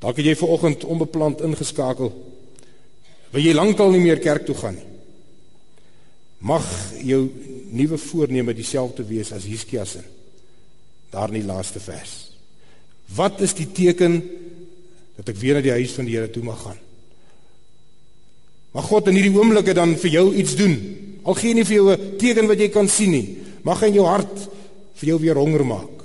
Dalk 0.00 0.16
het 0.16 0.26
jy 0.26 0.36
ver 0.36 0.48
oggend 0.48 0.84
onbepland 0.84 1.40
ingeskakel 1.44 2.12
Wil 3.30 3.46
jy 3.46 3.54
lankal 3.54 3.92
nie 3.94 4.02
meer 4.02 4.18
kerk 4.22 4.46
toe 4.46 4.56
gaan 4.58 4.76
nie? 4.78 4.86
Mag 6.40 6.66
jou 7.04 7.26
nuwe 7.70 7.98
voorneme 8.00 8.54
dieselfde 8.56 9.04
wees 9.06 9.30
as 9.36 9.44
Hiskia 9.46 9.84
se. 9.86 10.00
Daar 11.12 11.30
in 11.30 11.42
die 11.42 11.46
laaste 11.46 11.82
vers. 11.84 12.32
Wat 13.14 13.42
is 13.44 13.52
die 13.58 13.68
teken 13.76 14.16
dat 15.18 15.30
ek 15.30 15.38
weer 15.38 15.58
na 15.58 15.62
die 15.62 15.74
huis 15.76 15.92
van 15.94 16.08
die 16.08 16.16
Here 16.16 16.30
toe 16.32 16.42
mag 16.46 16.58
gaan? 16.64 16.80
Mag 18.74 18.88
God 18.88 19.10
in 19.10 19.18
hierdie 19.18 19.34
oomblikke 19.36 19.74
dan 19.76 19.96
vir 19.98 20.14
jou 20.14 20.26
iets 20.40 20.56
doen. 20.58 20.74
Al 21.28 21.36
gee 21.38 21.54
nie 21.54 21.66
vir 21.66 21.76
jou 21.76 21.86
'n 21.92 22.16
teken 22.18 22.48
wat 22.48 22.58
jy 22.58 22.70
kan 22.70 22.88
sien 22.88 23.10
nie. 23.10 23.36
Mag 23.62 23.80
hy 23.80 23.88
in 23.92 24.00
jou 24.00 24.06
hart 24.06 24.48
vir 24.94 25.08
jou 25.08 25.18
weer 25.20 25.36
honger 25.36 25.66
maak 25.66 25.99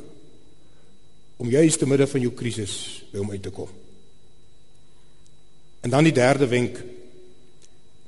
om 1.37 1.49
juis 1.49 1.77
te 1.77 1.87
midde 1.87 2.07
van 2.07 2.23
jou 2.23 2.31
krisis 2.33 2.75
by 3.11 3.19
hom 3.19 3.31
uit 3.31 3.43
te 3.43 3.51
kom. 3.53 3.69
En 5.83 5.89
dan 5.93 6.07
die 6.07 6.15
derde 6.15 6.47
wenk 6.47 6.79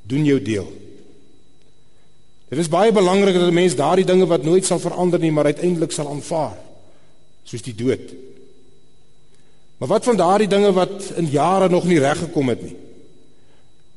doen 0.07 0.25
jou 0.25 0.39
deel. 0.41 0.67
Dit 2.47 2.61
is 2.63 2.71
baie 2.71 2.91
belangrik 2.95 3.35
dat 3.35 3.49
'n 3.49 3.53
mens 3.53 3.75
daardie 3.75 4.05
dinge 4.05 4.25
wat 4.25 4.43
nooit 4.43 4.65
sal 4.65 4.79
verander 4.79 5.19
nie, 5.19 5.31
maar 5.31 5.45
uiteindelik 5.45 5.91
sal 5.91 6.09
aanvaar, 6.09 6.57
soos 7.43 7.61
die 7.61 7.75
dood. 7.75 8.13
Maar 9.77 9.87
wat 9.87 10.03
van 10.03 10.15
daardie 10.15 10.47
dinge 10.47 10.71
wat 10.71 11.11
in 11.15 11.25
jare 11.25 11.69
nog 11.69 11.83
nie 11.83 11.99
reg 11.99 12.17
gekom 12.17 12.49
het 12.49 12.61
nie? 12.61 12.75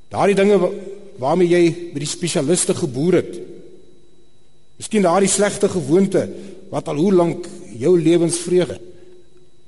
Daardie 0.08 0.34
dinge 0.34 0.72
waarmee 1.16 1.48
jy 1.48 1.92
by 1.92 1.98
die 1.98 2.08
spesialiste 2.08 2.74
geboer 2.74 3.12
het. 3.12 3.38
Miskien 4.76 5.02
daardie 5.02 5.28
slegte 5.28 5.68
gewoonte 5.68 6.28
wat 6.68 6.88
al 6.88 6.96
hoe 6.96 7.12
lank 7.12 7.46
jou 7.78 8.02
lewensvreugde 8.02 8.89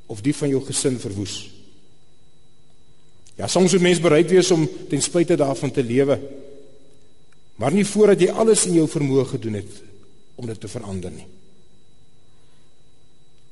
of 0.06 0.20
die 0.20 0.34
van 0.34 0.48
jou 0.48 0.62
gesin 0.64 0.98
verwoes. 0.98 1.50
Ja, 3.36 3.48
soms 3.48 3.72
moet 3.72 3.82
mens 3.82 4.00
bereid 4.00 4.30
wees 4.30 4.50
om 4.50 4.68
ten 4.88 5.02
spyte 5.02 5.36
daarvan 5.36 5.70
te 5.70 5.82
lewe. 5.82 6.18
Maar 7.56 7.72
nie 7.72 7.86
voordat 7.86 8.20
jy 8.20 8.28
alles 8.30 8.66
in 8.66 8.76
jou 8.80 8.88
vermoë 8.88 9.24
gedoen 9.34 9.60
het 9.60 9.80
om 10.40 10.46
dit 10.46 10.60
te 10.60 10.68
verander 10.68 11.12
nie. 11.12 11.26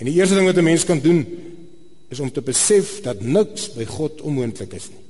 En 0.00 0.08
die 0.08 0.16
eerste 0.16 0.34
ding 0.34 0.46
wat 0.48 0.56
'n 0.56 0.64
mens 0.64 0.84
kan 0.84 1.00
doen 1.00 1.26
is 2.08 2.20
om 2.20 2.32
te 2.32 2.42
besef 2.42 3.00
dat 3.00 3.20
niks 3.20 3.72
by 3.72 3.84
God 3.84 4.20
onmoontlik 4.20 4.72
is 4.72 4.88
nie. 4.88 5.04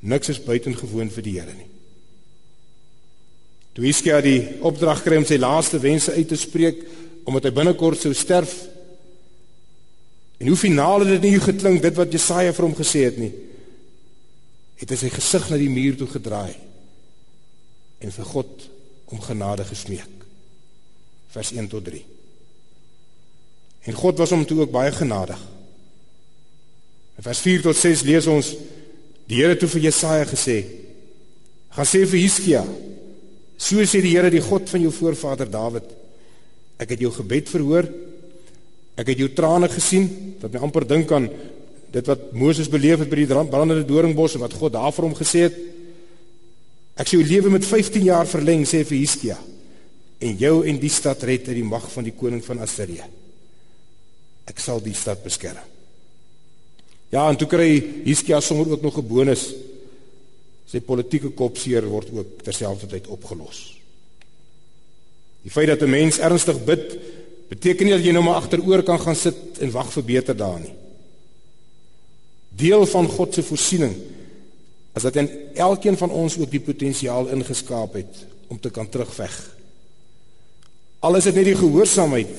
Niks 0.00 0.28
is 0.28 0.42
buitengewoon 0.42 1.10
vir 1.10 1.22
die 1.22 1.38
Here 1.38 1.54
nie. 1.54 1.68
Toe 3.72 3.84
Hiskia 3.84 4.20
die 4.20 4.58
opdrag 4.60 5.02
kry 5.02 5.16
om 5.16 5.24
sy 5.24 5.36
laaste 5.36 5.78
wense 5.78 6.12
uit 6.12 6.28
te 6.28 6.36
spreek 6.36 6.82
omdat 7.24 7.44
hy 7.44 7.50
binnekort 7.50 8.00
sou 8.00 8.14
sterf. 8.14 8.54
En 10.40 10.48
hoe 10.48 10.56
finaal 10.56 11.04
het 11.04 11.14
dit 11.18 11.28
nie 11.28 11.40
geklink 11.42 11.82
dit 11.84 11.96
wat 11.98 12.12
Jesaja 12.12 12.54
vir 12.56 12.64
hom 12.64 12.76
gesê 12.76 13.04
het 13.04 13.18
nie. 13.20 13.32
Het 14.80 14.94
hy 14.94 14.96
sy 14.96 15.10
gesig 15.12 15.50
na 15.50 15.58
die 15.60 15.72
muur 15.72 15.98
toe 16.00 16.08
gedraai 16.08 16.56
en 18.00 18.14
vir 18.14 18.28
God 18.30 18.64
om 19.12 19.20
genade 19.20 19.66
gesmeek. 19.68 20.24
Vers 21.34 21.52
1 21.52 21.68
tot 21.68 21.84
3. 21.84 22.00
En 23.90 23.98
God 24.00 24.22
was 24.22 24.32
hom 24.32 24.46
toe 24.48 24.62
ook 24.62 24.72
baie 24.72 24.92
genadig. 24.96 25.40
In 27.20 27.26
vers 27.26 27.42
4 27.44 27.66
tot 27.68 27.76
6 27.76 28.06
lees 28.08 28.28
ons 28.32 28.54
die 29.28 29.42
Here 29.42 29.56
toe 29.60 29.68
vir 29.68 29.90
Jesaja 29.90 30.24
gesê: 30.24 30.64
"Gaan 31.76 31.86
sê 31.86 32.06
vir 32.08 32.20
Hiskia: 32.24 32.64
So 33.60 33.76
sê 33.84 34.00
die 34.00 34.16
Here, 34.16 34.30
die 34.30 34.40
God 34.40 34.70
van 34.70 34.80
jou 34.80 34.92
voorvader 34.92 35.50
Dawid: 35.50 35.84
Ek 36.80 36.88
het 36.88 37.00
jou 37.00 37.12
gebed 37.12 37.48
verhoor. 37.48 37.84
Ek 39.00 39.12
het 39.12 39.22
jou 39.22 39.30
trane 39.32 39.70
gesien, 39.72 40.08
wat 40.42 40.52
my 40.52 40.64
amper 40.66 40.86
dink 40.88 41.12
aan 41.16 41.30
dit 41.90 42.06
wat 42.06 42.28
Moses 42.36 42.68
beleef 42.70 43.00
het 43.02 43.10
by 43.10 43.16
die 43.24 43.26
brandende 43.26 43.86
doringbos 43.88 44.36
en 44.36 44.44
wat 44.44 44.54
God 44.54 44.76
daar 44.76 44.92
vir 44.94 45.08
hom 45.08 45.16
gesê 45.18 45.46
het. 45.48 45.56
Ek 47.00 47.08
sê 47.08 47.16
jou 47.16 47.24
lewe 47.26 47.50
met 47.56 47.66
15 47.66 48.04
jaar 48.04 48.28
verleng, 48.28 48.62
sê 48.68 48.84
vir 48.84 49.00
Hiskia, 49.00 49.38
en 50.20 50.36
jou 50.38 50.60
en 50.68 50.78
die 50.78 50.92
stad 50.92 51.24
red 51.26 51.48
uit 51.48 51.56
die 51.56 51.66
mag 51.66 51.88
van 51.90 52.06
die 52.06 52.14
koning 52.14 52.44
van 52.44 52.60
Assirië 52.62 53.08
ek 54.50 54.62
sal 54.62 54.82
die 54.82 54.96
stad 54.96 55.22
beskerm. 55.24 55.62
Ja, 57.10 57.24
en 57.26 57.38
toe 57.38 57.48
kry 57.50 57.68
Hiskia 58.06 58.40
sommer 58.42 58.70
ook 58.70 58.82
nog 58.82 58.98
'n 58.98 59.06
bonus. 59.06 59.54
Sy 60.66 60.80
politieke 60.80 61.30
kopseer 61.34 61.84
word 61.86 62.10
ook 62.14 62.42
terselfdertyd 62.42 63.06
opgelos. 63.06 63.76
Die 65.42 65.50
feit 65.50 65.66
dat 65.66 65.82
'n 65.82 65.90
mens 65.90 66.18
ernstig 66.18 66.64
bid, 66.64 66.98
beteken 67.50 67.88
nie 67.88 67.96
dat 67.96 68.04
jy 68.04 68.14
nou 68.14 68.22
maar 68.24 68.38
agteroor 68.40 68.84
kan 68.86 69.00
gaan 69.02 69.18
sit 69.18 69.58
en 69.60 69.72
wag 69.74 69.90
vir 69.92 70.06
beter 70.06 70.36
dae 70.38 70.60
nie. 70.62 70.74
Deel 72.60 72.86
van 72.86 73.08
God 73.10 73.34
se 73.34 73.42
voorsiening 73.46 73.94
is 74.94 75.06
dat 75.06 75.16
in 75.16 75.28
elkeen 75.54 75.96
van 75.98 76.10
ons 76.10 76.38
ook 76.38 76.50
die 76.50 76.62
potensiaal 76.62 77.30
ingeskaap 77.34 77.94
het 77.98 78.24
om 78.50 78.58
te 78.60 78.70
kan 78.74 78.88
terugveg. 78.90 79.34
Al 81.00 81.16
is 81.16 81.28
net 81.30 81.46
die 81.46 81.56
gehoorsaamheid 81.56 82.32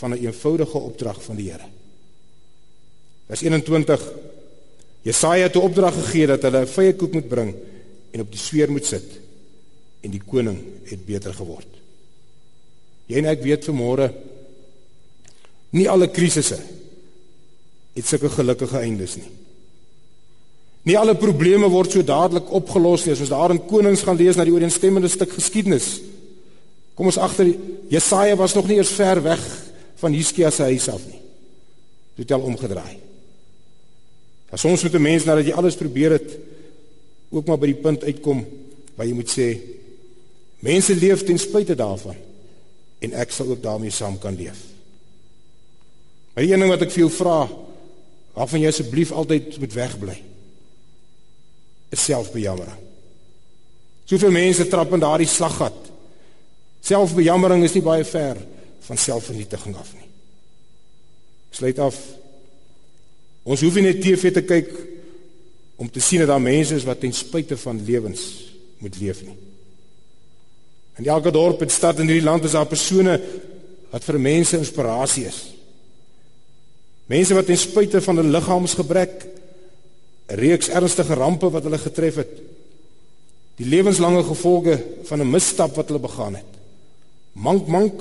van 0.00 0.12
'n 0.12 0.24
eenvoudige 0.24 0.78
opdrag 0.78 1.22
van 1.22 1.36
die 1.36 1.50
Here. 1.50 1.68
Vers 3.26 3.42
21 3.42 4.12
Jesaja 5.02 5.42
het 5.42 5.54
'n 5.54 5.58
opdrag 5.68 5.94
gegee 5.94 6.26
dat 6.26 6.42
hulle 6.42 6.60
'n 6.60 6.66
vye 6.66 6.94
koek 6.94 7.12
moet 7.12 7.28
bring 7.28 7.54
en 8.10 8.20
op 8.20 8.30
die 8.30 8.40
sweer 8.40 8.70
moet 8.70 8.86
sit 8.86 9.20
en 10.00 10.10
die 10.10 10.22
koning 10.26 10.58
het 10.84 11.06
beter 11.06 11.34
geword. 11.34 11.66
Jy 13.06 13.16
en 13.16 13.24
ek 13.24 13.42
weet 13.42 13.64
vanmôre 13.64 14.12
nie 15.74 15.88
alle 15.90 16.08
krisisse 16.10 16.60
het 17.94 18.06
sulke 18.06 18.30
gelukkige 18.30 18.78
eindes 18.78 19.16
nie. 19.18 19.30
Nie 20.84 20.96
alle 21.00 21.14
probleme 21.16 21.68
word 21.72 21.94
so 21.94 22.04
dadelik 22.04 22.50
opgelos 22.52 23.06
nie 23.06 23.14
as 23.14 23.22
ons 23.24 23.32
daar 23.32 23.54
in 23.54 23.62
Konings 23.68 24.02
gaan 24.04 24.18
lees 24.18 24.36
na 24.36 24.44
die 24.44 24.52
ooreenstemmende 24.54 25.08
stuk 25.08 25.32
geskiedenis. 25.32 25.96
Kom 26.94 27.08
ons 27.10 27.18
agter 27.18 27.48
Jesaja 27.90 28.36
was 28.38 28.54
nog 28.54 28.68
nie 28.68 28.76
eers 28.78 28.92
ver 28.94 29.22
weg 29.24 29.42
van 30.02 30.14
Hiskia 30.14 30.50
se 30.52 30.66
huis 30.68 30.88
af 30.92 31.00
nie. 31.08 31.22
Dit 32.14 32.28
het 32.28 32.36
al 32.36 32.46
omgedraai. 32.46 32.98
As 34.54 34.60
soms 34.60 34.82
met 34.82 34.94
'n 34.94 35.02
mens 35.02 35.24
nadat 35.24 35.46
jy 35.46 35.52
alles 35.52 35.74
probeer 35.74 36.12
het 36.12 36.38
ook 37.30 37.46
maar 37.46 37.58
by 37.58 37.66
die 37.66 37.82
punt 37.82 38.04
uitkom 38.04 38.46
waar 38.94 39.06
jy 39.06 39.14
moet 39.14 39.30
sê 39.30 39.58
mense 40.60 40.94
leef 40.94 41.24
ten 41.24 41.38
spyte 41.38 41.74
daarvan 41.74 42.16
en 43.00 43.12
ek 43.12 43.30
sal 43.30 43.48
ook 43.48 43.62
daarmee 43.62 43.90
saam 43.90 44.18
kan 44.18 44.36
leef. 44.36 44.73
Maar 46.34 46.42
die 46.42 46.52
een 46.52 46.64
ding 46.64 46.72
wat 46.72 46.82
ek 46.82 46.92
vir 46.94 47.04
jou 47.04 47.12
vra 47.14 47.42
waarvan 48.34 48.64
jy 48.64 48.70
asseblief 48.72 49.12
altyd 49.14 49.58
moet 49.62 49.76
wegbly 49.76 50.16
is 51.94 52.06
selfbejammering. 52.08 52.80
Soveel 54.10 54.34
mense 54.34 54.66
trap 54.68 54.92
in 54.96 55.02
daardie 55.04 55.28
slaggat. 55.30 55.76
Selfbejammering 56.84 57.62
is 57.64 57.76
nie 57.76 57.84
baie 57.84 58.04
ver 58.04 58.40
van 58.88 58.98
selfvernietiging 59.00 59.76
af 59.78 59.92
nie. 59.94 60.08
Sluit 61.54 61.78
af. 61.78 61.96
Ons 63.46 63.62
hoef 63.62 63.78
nie 63.78 63.86
net 63.86 64.02
TV 64.02 64.34
te 64.34 64.42
kyk 64.42 64.74
om 65.78 65.88
te 65.90 66.02
sien 66.02 66.24
dat 66.24 66.32
daar 66.34 66.42
mense 66.42 66.74
is 66.74 66.86
wat 66.88 67.00
ten 67.00 67.14
spyte 67.14 67.56
van 67.60 67.80
lewens 67.86 68.26
moet 68.82 68.98
leef 68.98 69.22
nie. 69.22 69.36
In 70.98 71.06
elke 71.06 71.30
dorp 71.34 71.62
en 71.62 71.70
stad 71.70 72.02
in 72.02 72.10
hierdie 72.10 72.26
land 72.26 72.44
is 72.44 72.54
daar 72.58 72.68
persone 72.70 73.16
wat 73.90 74.04
vir 74.04 74.20
mense 74.20 74.58
inspirasie 74.58 75.26
is. 75.30 75.40
Mense 77.06 77.34
wat 77.34 77.46
ten 77.46 77.58
spyte 77.58 78.00
van 78.00 78.18
'n 78.18 78.30
liggaamsgebrek 78.30 79.26
'n 80.28 80.34
reeks 80.34 80.68
ernstige 80.68 81.14
rampe 81.14 81.50
wat 81.50 81.62
hulle 81.62 81.78
getref 81.78 82.14
het, 82.14 82.40
die 83.56 83.66
lewenslange 83.66 84.22
gevolge 84.22 84.84
van 85.04 85.20
'n 85.20 85.30
misstap 85.30 85.74
wat 85.74 85.88
hulle 85.88 86.00
begaan 86.00 86.34
het. 86.34 86.52
Mank 87.32 87.66
mank 87.66 88.00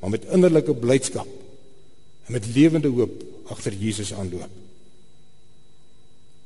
maar 0.00 0.10
met 0.10 0.24
innerlike 0.24 0.74
blydskap 0.74 1.28
en 2.26 2.32
met 2.32 2.46
lewende 2.54 2.88
hoop 2.88 3.22
agter 3.46 3.72
Jesus 3.72 4.12
aanloop. 4.12 4.50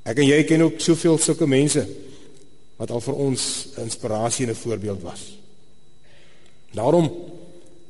Ek 0.02 0.18
en 0.18 0.26
jy 0.26 0.44
ken 0.44 0.62
ook 0.62 0.80
soveel 0.80 1.18
sulke 1.18 1.46
mense 1.46 1.88
wat 2.76 2.90
al 2.90 3.00
vir 3.00 3.14
ons 3.14 3.66
'n 3.76 3.82
inspirasie 3.82 4.46
en 4.46 4.52
'n 4.52 4.62
voorbeeld 4.62 5.02
was. 5.02 5.20
Daarom 6.72 7.10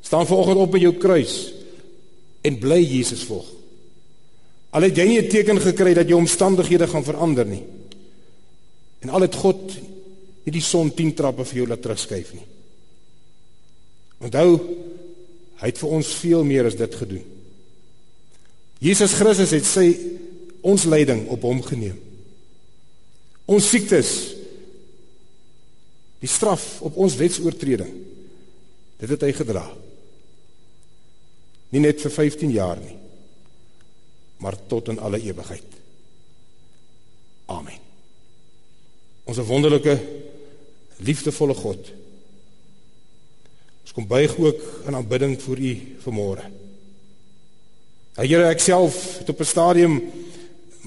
staan 0.01 0.27
vanoggend 0.27 0.57
op 0.57 0.71
by 0.71 0.77
jou 0.77 0.93
kruis 0.93 1.53
en 2.41 2.57
bly 2.59 2.81
Jesus 2.83 3.23
volg. 3.23 3.60
Al 4.71 4.81
het 4.87 4.95
jy 4.95 5.05
nie 5.07 5.21
'n 5.21 5.29
teken 5.29 5.59
gekry 5.59 5.93
dat 5.93 6.07
jou 6.07 6.19
omstandighede 6.19 6.87
gaan 6.87 7.03
verander 7.03 7.45
nie. 7.45 7.63
En 9.01 9.09
al 9.09 9.21
het 9.21 9.35
God 9.35 9.71
nie 10.43 10.53
die 10.53 10.61
son 10.61 10.93
10 10.93 11.13
trappe 11.13 11.45
vir 11.45 11.55
jou 11.55 11.67
laat 11.67 11.81
terugskuif 11.81 12.33
nie. 12.33 12.45
Onthou 14.19 14.59
Hy 15.61 15.69
het 15.69 15.77
vir 15.77 15.93
ons 15.93 16.13
veel 16.17 16.45
meer 16.45 16.65
as 16.65 16.77
dit 16.77 16.95
gedoen. 16.97 17.25
Jesus 18.81 19.13
Christus 19.13 19.53
het 19.53 19.67
sy 19.69 19.91
ons 20.65 20.87
lyding 20.89 21.27
op 21.29 21.43
hom 21.45 21.61
geneem. 21.61 21.99
Ons 23.45 23.67
siektes 23.69 24.09
die 26.21 26.29
straf 26.29 26.79
op 26.85 26.97
ons 27.01 27.17
wetsoortreding. 27.17 27.93
Dit 29.01 29.13
het 29.13 29.25
hy 29.25 29.31
gedra. 29.37 29.63
Nie 31.73 31.83
net 31.85 32.01
vir 32.01 32.13
15 32.13 32.53
jaar 32.53 32.81
nie, 32.81 32.97
maar 34.41 34.57
tot 34.67 34.89
in 34.89 34.99
alle 34.99 35.21
ewigheid. 35.21 35.79
Amen. 37.51 37.79
Ons 39.29 39.41
wonderlike 39.45 39.95
liefdevolle 41.05 41.53
God 41.57 41.91
Ons 43.91 43.99
kom 43.99 44.07
buig 44.07 44.37
ook 44.39 44.59
in 44.87 44.95
aanbidding 44.95 45.33
vir 45.35 45.59
U 45.59 45.71
vanmôre. 46.05 46.45
Here, 48.15 48.45
ek 48.47 48.61
self 48.63 48.95
het 49.19 49.29
op 49.33 49.41
'n 49.43 49.49
stadium 49.49 49.97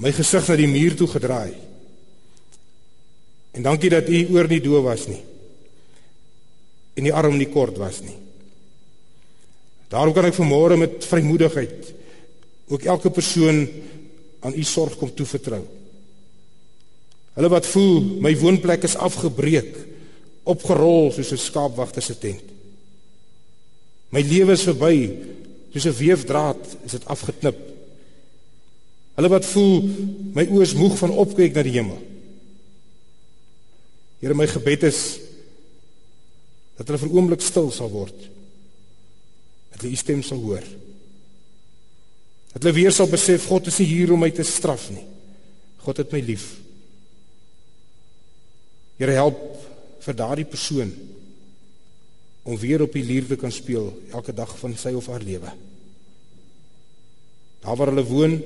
my 0.01 0.11
gesig 0.11 0.47
na 0.47 0.55
die 0.55 0.67
muur 0.67 0.95
toe 0.95 1.07
gedraai. 1.07 1.53
En 3.53 3.61
dankie 3.61 3.89
dat 3.89 4.09
U 4.09 4.33
oor 4.33 4.47
nie 4.47 4.59
doof 4.61 4.83
was 4.83 5.05
nie. 5.07 5.21
En 6.95 7.03
die 7.03 7.13
arm 7.13 7.37
nie 7.37 7.49
kort 7.49 7.77
was 7.77 8.01
nie. 8.01 8.17
Daarom 9.89 10.13
kan 10.13 10.25
ek 10.25 10.33
vanmôre 10.33 10.75
met 10.77 11.05
vrymoedigheid 11.05 11.93
ook 12.67 12.81
elke 12.81 13.09
persoon 13.09 13.67
aan 14.39 14.53
U 14.55 14.63
sorg 14.63 14.97
kom 14.97 15.13
toevertrou. 15.13 15.63
Hulle 17.35 17.49
wat 17.51 17.67
voel 17.67 18.01
my 18.23 18.31
woonplek 18.39 18.85
is 18.87 18.95
afgebreek, 18.95 19.75
opgerol 20.43 21.11
soos 21.11 21.31
'n 21.31 21.37
skaapwagter 21.37 22.01
se 22.01 22.17
tent. 22.17 22.43
My 24.09 24.21
lewe 24.21 24.51
is 24.51 24.63
verby. 24.63 25.11
Soos 25.73 25.85
'n 25.85 25.97
weefdraad 25.97 26.77
is 26.85 26.91
dit 26.91 27.05
afgeknip. 27.05 27.57
Hulle 29.15 29.29
wat 29.29 29.45
voel 29.45 29.83
my 30.33 30.45
oë 30.45 30.61
is 30.61 30.73
moeg 30.73 30.97
van 30.97 31.11
opkyk 31.11 31.53
na 31.55 31.63
die 31.63 31.71
hemel. 31.71 32.01
Here 34.19 34.33
my 34.33 34.47
gebed 34.47 34.83
is 34.83 35.19
dat 36.77 36.87
hulle 36.87 36.99
vir 36.99 37.13
oomblik 37.15 37.41
stil 37.41 37.71
sal 37.71 37.89
word. 37.89 38.15
Dat 39.71 39.81
hulle 39.81 39.91
u 39.91 39.95
stem 39.95 40.23
sal 40.23 40.39
hoor. 40.39 40.63
Dat 42.55 42.63
hulle 42.63 42.77
weer 42.77 42.93
sal 42.95 43.11
besef 43.11 43.49
God 43.51 43.67
is 43.67 43.81
nie 43.83 43.89
hier 43.89 44.13
om 44.15 44.21
my 44.23 44.31
te 44.31 44.45
straf 44.47 44.87
nie. 44.95 45.03
God 45.83 45.99
het 45.99 46.13
my 46.15 46.21
lief. 46.23 46.53
Here 48.95 49.17
help 49.17 49.41
vir 50.05 50.15
daardie 50.15 50.47
persoon 50.47 50.93
om 52.45 52.55
weer 52.61 52.85
op 52.85 52.93
die 52.95 53.03
lier 53.03 53.25
te 53.27 53.35
kan 53.41 53.51
speel 53.51 53.89
elke 54.13 54.31
dag 54.37 54.53
van 54.61 54.75
sy 54.79 54.93
of 54.95 55.09
haar 55.11 55.25
lewe. 55.25 55.51
Daar 57.65 57.75
waar 57.75 57.91
hulle 57.91 58.05
woon, 58.07 58.37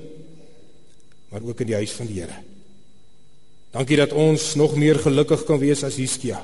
maar 1.29 1.45
ook 1.45 1.61
in 1.61 1.69
die 1.69 1.77
huis 1.77 1.93
van 1.93 2.07
die 2.09 2.21
Here. 2.23 2.39
Dankie 3.75 3.99
dat 3.99 4.15
ons 4.17 4.55
nog 4.57 4.73
meer 4.79 4.97
gelukkig 5.03 5.43
kan 5.45 5.59
wees 5.61 5.83
as 5.85 5.99
Hiskia. 6.01 6.39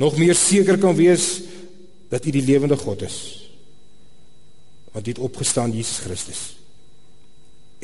Nog 0.00 0.16
meer 0.18 0.34
seker 0.34 0.80
kan 0.82 0.96
wees 0.98 1.44
dat 2.10 2.26
U 2.26 2.34
die 2.34 2.42
lewende 2.42 2.76
God 2.80 3.06
is. 3.06 3.18
Want 4.90 5.06
U 5.06 5.10
het 5.14 5.22
opgestaan 5.22 5.76
Jesus 5.76 6.02
Christus. 6.02 6.56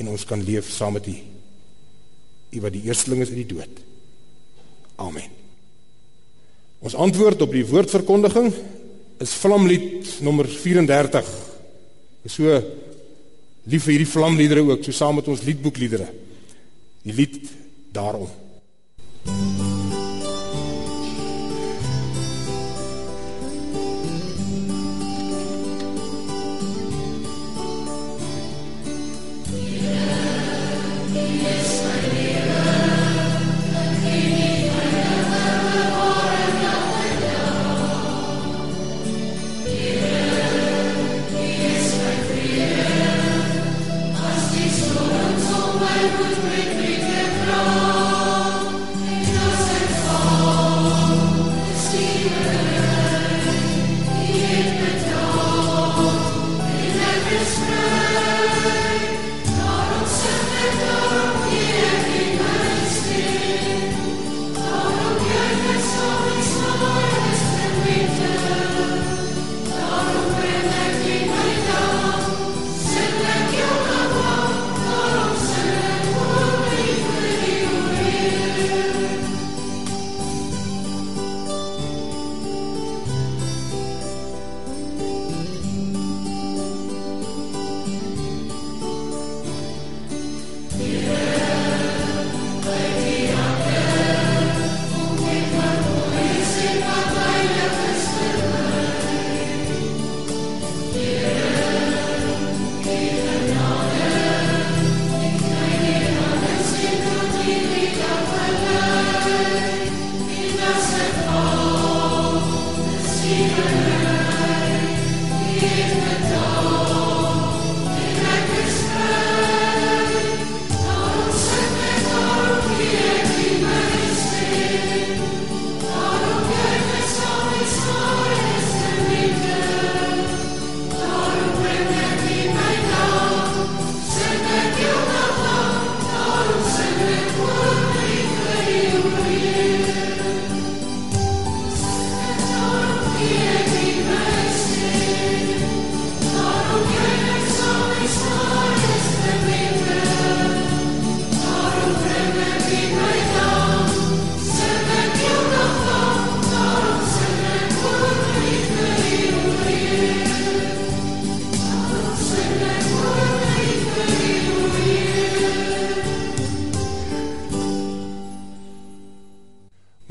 En 0.00 0.08
ons 0.08 0.24
kan 0.24 0.42
leef 0.44 0.70
saam 0.72 0.96
met 0.96 1.06
U. 1.06 1.16
U 2.52 2.60
wat 2.60 2.74
die 2.74 2.84
eersteling 2.88 3.22
is 3.24 3.32
uit 3.32 3.42
die 3.42 3.52
dood. 3.54 3.80
Amen. 5.02 5.30
Ons 6.82 6.96
antwoord 6.98 7.42
op 7.44 7.52
die 7.54 7.66
woordverkondiging 7.66 8.50
is 9.22 9.34
Vlamlied 9.38 10.18
nommer 10.26 10.48
34. 10.50 11.28
Is 12.26 12.38
so 12.38 12.58
lief 13.70 13.86
vir 13.86 13.94
hierdie 13.94 14.10
vlamliedere 14.10 14.66
ook, 14.66 14.82
so 14.82 14.94
saam 14.94 15.20
met 15.20 15.30
ons 15.30 15.44
liedboekliedere. 15.46 16.08
Die 17.06 17.14
lied 17.14 17.50
daarom. 17.94 18.30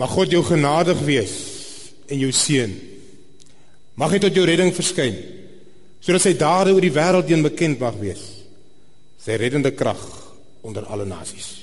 Mag 0.01 0.09
God 0.09 0.31
jou 0.33 0.41
genadig 0.41 0.97
wees 1.05 1.33
en 2.09 2.17
jou 2.17 2.31
seën. 2.33 2.71
Mag 4.01 4.15
hy 4.15 4.19
tot 4.23 4.33
jou 4.33 4.47
redding 4.49 4.73
verskyn 4.73 5.19
sodat 6.01 6.23
sy 6.23 6.31
dade 6.33 6.71
oor 6.73 6.81
die 6.81 6.95
wêreld 6.95 7.29
heen 7.29 7.43
bekend 7.45 7.77
mag 7.77 7.99
wees. 8.01 8.23
Sy 9.21 9.37
reddende 9.37 9.69
krag 9.77 10.01
onder 10.65 10.87
alle 10.89 11.05
nasies. 11.05 11.61